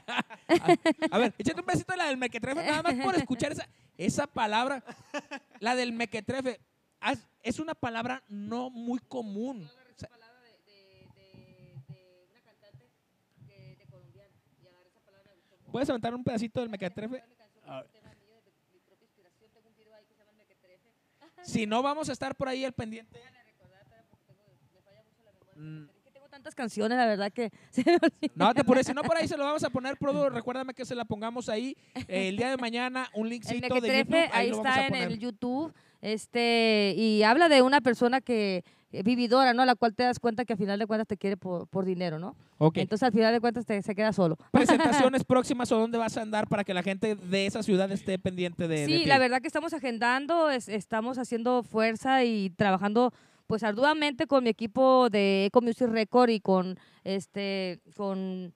[1.11, 4.27] A ver, échate un besito de la del mequetrefe, nada más por escuchar esa, esa
[4.27, 4.85] palabra.
[5.59, 6.61] La del mequetrefe.
[7.43, 9.69] Es una palabra no muy común.
[15.71, 17.25] ¿Puedes aventar un pedacito del mequetrefe?
[17.67, 17.83] Ah.
[21.43, 23.20] Si no, vamos a estar por ahí al pendiente.
[25.57, 28.32] Mm, tengo tantas canciones, la verdad que se me olvida.
[28.34, 30.30] No te apures, si no por ahí se lo vamos a poner, Produ.
[30.30, 34.28] Recuérdame que se la pongamos ahí eh, el día de mañana, un linkcito de YouTube.
[34.32, 35.12] ahí lo vamos a está en poner.
[35.12, 38.64] el YouTube, este, y habla de una persona que
[39.05, 39.64] vividora, ¿no?
[39.64, 42.18] La cual te das cuenta que al final de cuentas te quiere por, por dinero,
[42.18, 42.36] ¿no?
[42.59, 42.76] Ok.
[42.78, 44.36] Entonces al final de cuentas te, se queda solo.
[44.53, 48.18] presentaciones próximas o dónde vas a andar para que la gente de esa ciudad esté
[48.18, 49.05] pendiente de, de Sí, ti?
[49.07, 53.12] la verdad que estamos agendando, es- estamos haciendo fuerza y trabajando
[53.47, 58.53] pues arduamente con mi equipo de Eco Music Record y con este con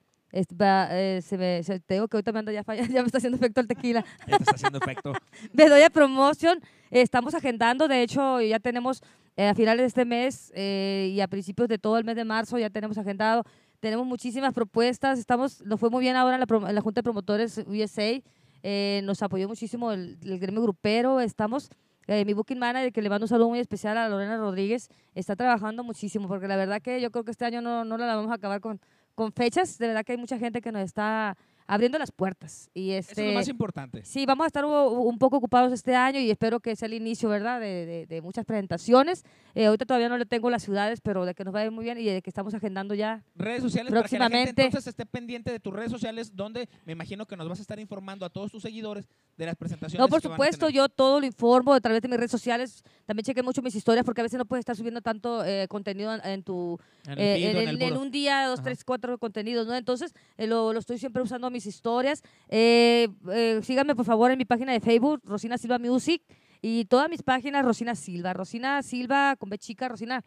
[0.61, 3.07] va, eh, se me, se- te digo que ahorita me anda ya falla- ya me
[3.07, 4.05] está haciendo efecto el tequila.
[4.27, 5.13] Ya te está haciendo efecto.
[5.53, 6.59] Bedoya Promotion,
[6.91, 9.03] eh, estamos agendando, de hecho ya tenemos
[9.37, 12.25] eh, a finales de este mes eh, y a principios de todo el mes de
[12.25, 13.45] marzo ya tenemos agendado,
[13.81, 17.03] tenemos muchísimas propuestas, estamos, nos fue muy bien ahora en la, en la Junta de
[17.03, 18.21] Promotores USA,
[18.63, 21.69] eh, nos apoyó muchísimo el, el gremio grupero, estamos,
[22.09, 25.37] eh, mi booking manager, que le mando un saludo muy especial a Lorena Rodríguez, está
[25.37, 28.31] trabajando muchísimo, porque la verdad que yo creo que este año no, no la vamos
[28.31, 28.81] a acabar con,
[29.17, 31.37] con fechas, de verdad que hay mucha gente que nos está
[31.67, 32.71] abriendo las puertas.
[32.75, 34.05] Y Eso es este, lo más importante.
[34.05, 37.29] Sí, vamos a estar un poco ocupados este año y espero que sea el inicio,
[37.29, 39.25] ¿verdad?, de, de- de muchas presentaciones.
[39.55, 41.71] Eh, ahorita todavía no le tengo las ciudades, pero de que nos va a ir
[41.71, 43.25] muy bien y de que estamos agendando ya.
[43.35, 44.63] Redes sociales para que la gente Próximamente.
[44.67, 47.79] entonces esté pendiente de tus redes sociales, donde me imagino que nos vas a estar
[47.81, 50.01] informando a todos tus seguidores de las presentaciones.
[50.01, 50.75] No, por que van a supuesto, tener.
[50.77, 52.83] yo todo lo informo a través de mis redes sociales.
[53.07, 56.15] También chequé mucho mis historias porque a veces no puedes estar subiendo tanto eh, contenido
[56.15, 58.65] en, en tu En el eh, feed en, en el- un día, dos, Ajá.
[58.65, 59.75] tres, cuatro contenidos, ¿no?
[59.75, 62.23] Entonces, eh, lo, lo estoy siempre usando en mis historias.
[62.49, 66.23] Eh, eh, síganme, por favor, en mi página de Facebook, Rosina Silva Music,
[66.63, 68.33] y todas mis páginas, Rosina Silva.
[68.33, 70.23] Rosina Silva, con B chica, Rosina,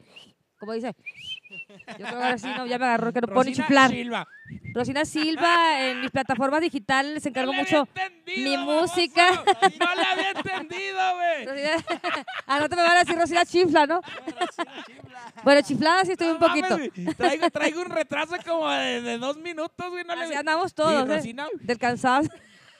[0.59, 0.93] como dice.
[1.49, 3.89] Yo creo que ahora sí, no, ya me agarró que no Rosina chiflar.
[3.89, 4.27] Silva.
[4.73, 7.87] Rosina Silva, en mis plataformas digitales les encargo No le mucho.
[8.37, 8.81] mi baboso.
[8.81, 9.31] música.
[9.79, 11.45] No le había entendido, güey.
[11.45, 11.85] Rosina,
[12.47, 14.01] al rato me van a decir Rosina Chifla, ¿no?
[15.43, 16.69] Bueno, chiflada sí estoy No un poquito.
[16.69, 20.03] mames, traigo, traigo un retraso como de, de dos minutos, güey.
[20.03, 21.15] No le Así vi- andamos Sí, todos, ¿eh?
[21.15, 21.47] Rosina.
[21.61, 22.27] Del cansado,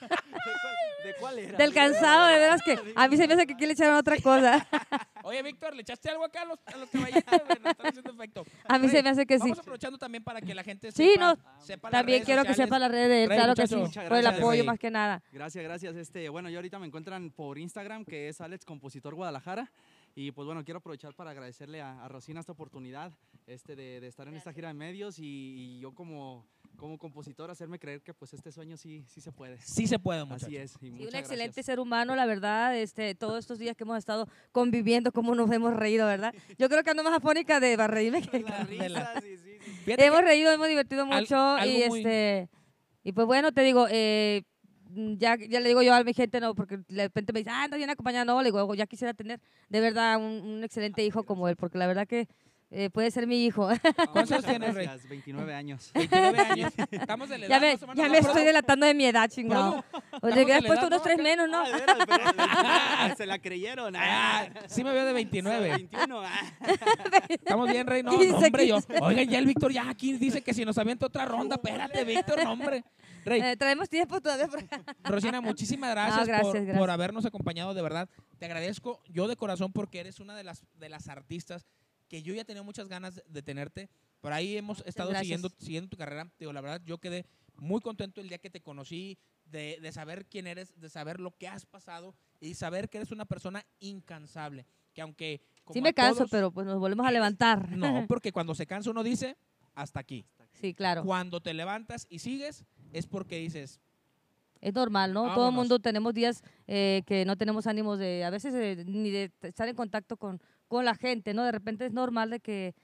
[1.04, 1.58] ¿De cuál, era?
[1.58, 4.16] del cansado, de veras que a mí se me hace que aquí le echaron otra
[4.18, 4.66] cosa.
[5.22, 7.24] Oye, Víctor, ¿le echaste algo acá a los, a los caballitos?
[7.32, 8.44] Nos están haciendo efecto.
[8.66, 9.42] A mí se me hace que sí.
[9.42, 12.42] Vamos aprovechando también para que la gente Sí, sepa, no, sepa las También redes quiero
[12.42, 12.68] que sociales.
[12.68, 13.76] sepa la red de él, claro que sí.
[13.76, 15.22] Muchas Por el gracias, apoyo más que nada.
[15.32, 15.96] Gracias, gracias.
[15.96, 19.70] Este, bueno, yo ahorita me encuentran por Instagram, que es Alex Compositor Guadalajara.
[20.14, 23.12] Y pues bueno, quiero aprovechar para agradecerle a, a Rosina esta oportunidad
[23.46, 26.44] este, de, de estar en esta gira de medios y, y yo como,
[26.76, 29.58] como compositor hacerme creer que pues este sueño sí, sí se puede.
[29.62, 30.46] Sí se puede, muchacho.
[30.46, 30.74] Así es.
[30.80, 31.66] y Sí, un excelente gracias.
[31.66, 35.74] ser humano, la verdad, este, todos estos días que hemos estado conviviendo, cómo nos hemos
[35.76, 36.34] reído, ¿verdad?
[36.58, 38.40] Yo creo que ando más afónica de reírme que...
[38.40, 42.48] La- risas, sí, sí, hemos que- reído, hemos divertido Al- mucho algo y muy- este
[43.02, 44.42] y pues bueno, te digo, eh,
[45.18, 47.64] ya, ya le digo yo a mi gente, no, porque de repente me dice, ah,
[47.64, 51.24] anda bien acompañada, no, le digo, ya quisiera tener de verdad un, un excelente hijo
[51.24, 52.28] como él, porque la verdad que
[52.72, 53.68] eh, puede ser mi hijo.
[54.12, 54.86] ¿Cuántos tienes, Rey?
[54.86, 55.90] gracias, 29 años.
[55.94, 56.72] 29 años.
[56.90, 57.96] Estamos de la edad ya me, más o menos.
[57.96, 58.10] ya ¿no?
[58.12, 59.84] me estoy delatando de mi edad, chingado.
[60.22, 61.02] O le hubieras puesto edad, unos ¿no?
[61.02, 61.58] tres menos, ¿no?
[61.64, 63.94] Ah, veras, pero- se la creyeron.
[63.96, 65.68] Ah, sí me veo de 29.
[65.68, 66.20] 21.
[66.24, 66.30] ah.
[67.28, 68.02] Estamos bien, Rey.
[68.02, 68.76] No, no, 15, hombre, yo.
[68.76, 68.98] 15.
[69.02, 72.42] Oigan, ya el Víctor ya aquí dice que si nos avienta otra ronda, espérate, Víctor,
[72.44, 72.84] no, hombre.
[73.24, 74.48] Rey, Eh, traemos tiempo todavía.
[75.04, 76.78] Rosina, muchísimas gracias, No, gracias, por, gracias.
[76.78, 78.08] por habernos acompañado, de verdad.
[78.38, 81.66] Te agradezco yo de corazón porque eres una de las, de las artistas
[82.10, 83.88] que yo ya tenía muchas ganas de- tenerte.
[84.20, 85.22] Por ahí hemos estado gracias.
[85.26, 86.30] siguiendo, siguiendo tu carrera.
[86.38, 87.24] Digo, la verdad, yo quedé
[87.56, 91.30] muy contento el día que te conocí, de, de saber quién eres, de saber lo
[91.36, 94.66] que has pasado y saber que eres una persona incansable.
[94.92, 95.40] Que aunque...
[95.64, 97.70] como Sí me canso, todos- pero pues nos volvemos a levantar.
[97.70, 99.36] No, porque cuando se cansa uno dice,
[99.74, 100.26] hasta aquí.
[100.52, 101.04] Sí, claro.
[101.04, 103.80] Cuando te levantas y sigues, es porque dices,
[104.60, 105.20] Es normal, ¿no?
[105.22, 105.54] Todo el Vámonos.
[105.54, 109.68] mundo tenemos días eh, que no tenemos ánimos de, a veces eh, ni de estar
[109.68, 110.40] en contacto con,
[110.70, 111.42] con la gente, ¿no?
[111.42, 112.76] De repente es normal de que,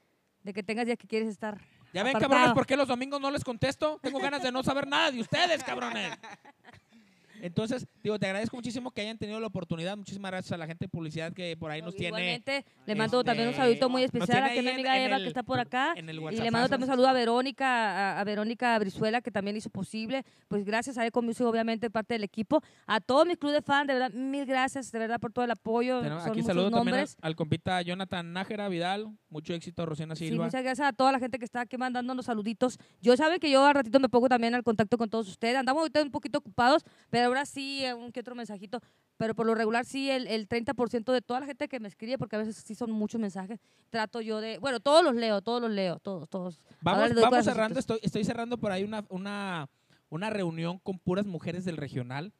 [0.43, 1.57] de que tengas días que quieres estar.
[1.93, 2.33] Ya ven, apartado.
[2.33, 3.97] cabrones, ¿por qué los domingos no les contesto?
[4.03, 6.11] Tengo ganas de no saber nada de ustedes, cabrones.
[7.41, 9.95] Entonces, digo, te agradezco muchísimo que hayan tenido la oportunidad.
[9.97, 13.23] Muchísimas gracias a la gente de publicidad que por ahí nos tiene Igualmente, le mando
[13.23, 15.59] también un este, saludito muy especial a mi amiga en Eva el- que está por
[15.59, 15.93] acá.
[15.95, 17.67] en el Y le mando también un saludo a Verónica,
[18.17, 20.23] a, a Verónica Brizuela, que también hizo posible.
[20.47, 22.61] Pues gracias a Eco Music, obviamente, parte del equipo.
[22.85, 25.51] A todo mi club de fans, de verdad, mil gracias, de verdad, por todo el
[25.51, 26.01] apoyo.
[26.01, 27.17] Tenemos- Son Aquí saludo también al, nombres.
[27.21, 29.07] al compita Jonathan Nájera Vidal.
[29.29, 30.45] Mucho éxito, Rosana Sí, Silva.
[30.45, 32.77] muchas gracias a toda la gente que está aquí mandándonos saluditos.
[33.01, 35.55] Yo saben que yo al ratito me pongo también al contacto con todos ustedes.
[35.57, 38.79] Andamos ahorita un poquito ocupados, pero ahora sí, eh, un que otro mensajito.
[39.17, 42.17] Pero por lo regular sí, el, el 30% de toda la gente que me escribe,
[42.19, 43.59] porque a veces sí son muchos mensajes,
[43.89, 44.59] trato yo de...
[44.59, 46.61] Bueno, todos los leo, todos los leo, todos, todos.
[46.81, 47.79] Vamos, vamos cerrando.
[47.79, 49.69] Estoy, estoy cerrando por ahí una, una,
[50.09, 52.31] una reunión con puras mujeres del regional.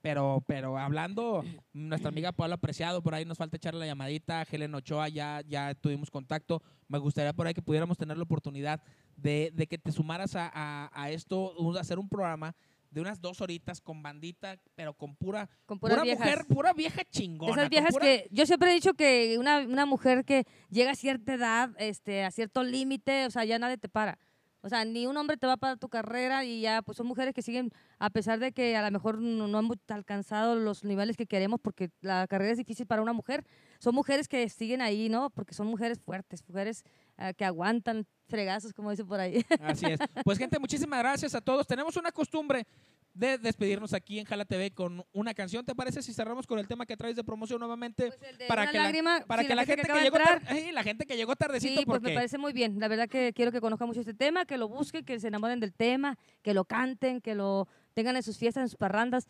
[0.00, 4.46] Pero, pero hablando, nuestra amiga Paula Preciado, por ahí nos falta echarle la llamadita.
[4.50, 6.62] Helen Ochoa, ya, ya tuvimos contacto.
[6.88, 8.82] Me gustaría por ahí que pudiéramos tener la oportunidad
[9.16, 12.54] de, de que te sumaras a, a- a esto, hacer un programa
[12.94, 16.26] de unas dos horitas con bandita, pero con pura, Con pura viejas.
[16.26, 17.52] mujer, pura vieja chingona.
[17.52, 20.94] Esas viejas pura- que yo siempre he dicho que una, una mujer que llega a
[20.94, 24.16] cierta edad, este, a cierto límite, o sea, ya nadie te para.
[24.64, 27.06] O sea, ni un hombre te va a parar tu carrera y ya, pues son
[27.06, 31.18] mujeres que siguen, a pesar de que a lo mejor no, hemos alcanzado los niveles
[31.18, 33.44] que queremos, porque la carrera es difícil para una mujer,
[33.78, 35.28] son mujeres que siguen ahí, ¿no?
[35.28, 36.82] Porque son mujeres fuertes, mujeres
[37.18, 39.44] ah, que aguantan fregazos, como dice por ahí.
[39.60, 40.00] Así es.
[40.24, 41.66] Pues gente, muchísimas gracias a todos.
[41.66, 42.66] Tenemos una costumbre
[43.14, 45.64] de despedirnos aquí en Jala TV con una canción.
[45.64, 48.08] ¿Te parece si cerramos con el tema que traes de promoción nuevamente?
[48.18, 50.72] Pues de para que la- lágrima, Para sí, que la gente que, llegó entrar, Ay,
[50.72, 52.78] la gente que llegó tardecito Sí, pues me parece muy bien.
[52.80, 55.60] La verdad que quiero que conozcan mucho este tema, que lo busquen, que se enamoren
[55.60, 59.28] del tema, que lo canten, que lo tengan en sus fiestas, en sus parrandas.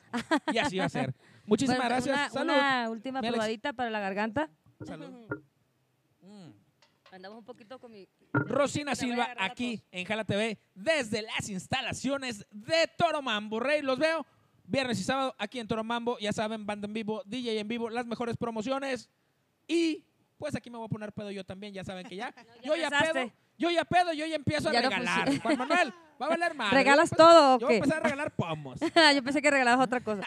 [0.53, 1.15] y así va a ser.
[1.45, 2.17] Muchísimas Bueno, gracias.
[2.17, 2.53] Una, Salud.
[2.55, 4.49] una última probadita para la garganta.
[4.85, 5.11] Salud.
[7.15, 8.09] Andamos un poquito con mi...
[8.33, 13.61] Rosina Silva aquí en Jala TV desde las instalaciones de Toro Mambo.
[13.61, 14.27] Rey, los veo
[14.65, 16.19] viernes y sábado aquí en Toro Mambo.
[16.19, 19.09] Ya saben, banda en vivo, DJ en vivo, las mejores promociones.
[19.69, 20.05] Y
[20.39, 22.35] pues aquí me voy a poner pedo yo también, ya saben que ya.
[22.65, 25.41] ya yo ya pedo, yo ya pedo, yo ya empiezo a Ya regalar.
[25.41, 26.73] Juan Manuel, va a valer más.
[26.73, 28.81] ¿Regalas todo o Yo voy a empezar a regalar pomos.
[29.15, 30.27] Yo pensé que regalabas otra cosa.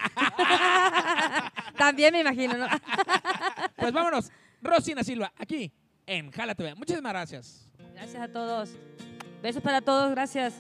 [1.78, 2.66] También me imagino, ¿no?
[3.76, 4.32] Pues vámonos,
[4.62, 5.70] Rosina Silva, aquí
[6.08, 6.56] en Jala.
[6.76, 7.68] Muchísimas gracias.
[7.94, 8.72] Gracias a todos.
[9.44, 10.56] Besos para todos, gracias.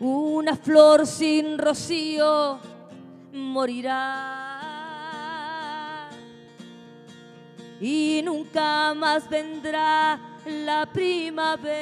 [0.00, 2.58] Una flor sin rocío
[3.32, 4.48] morirá
[7.80, 11.76] y nunca más vendrá la primavera.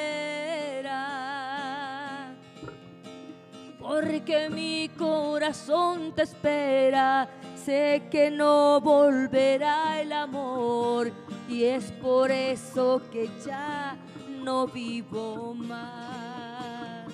[3.79, 13.01] Porque mi corazón te espera, sé que no volverá el amor y es por eso
[13.11, 13.97] que ya
[14.43, 17.07] no vivo más.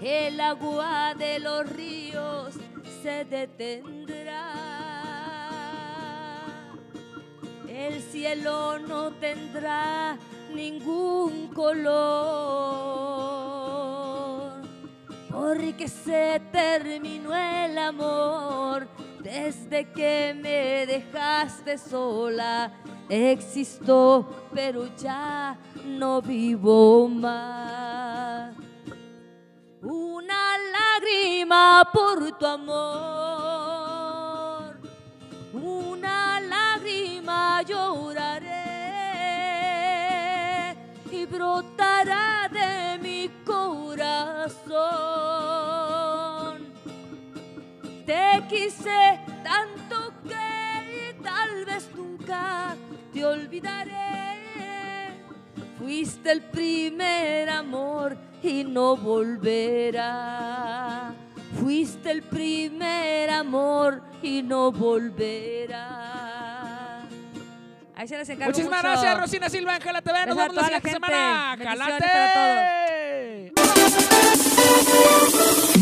[0.00, 2.54] El agua de los ríos
[3.02, 4.52] se detendrá.
[7.68, 10.16] El cielo no tendrá
[10.54, 11.82] ningún color.
[15.30, 18.86] Porque se terminó el amor
[19.22, 22.72] desde que me dejaste sola.
[23.08, 28.54] Existo, pero ya no vivo más.
[29.82, 32.76] Una lágrima por tu amor,
[35.52, 38.62] una lágrima lloraré
[41.10, 44.62] y brotará de mi corazón.
[48.06, 52.74] Te quise tanto que tal vez nunca
[53.12, 53.92] te olvidaré.
[55.78, 60.02] Fuiste el primer amor y no volverá.
[61.60, 65.92] Fuiste el primer amor y no volverá.
[67.94, 68.92] Ahí se les encargo Muchísimas mucho.
[68.94, 70.26] gracias, Rosina Silva en Jala TV.
[70.26, 71.56] Nos vemos la siguiente semana.
[71.56, 72.02] ¡Jalate!
[72.02, 72.32] para
[75.04, 75.81] todos.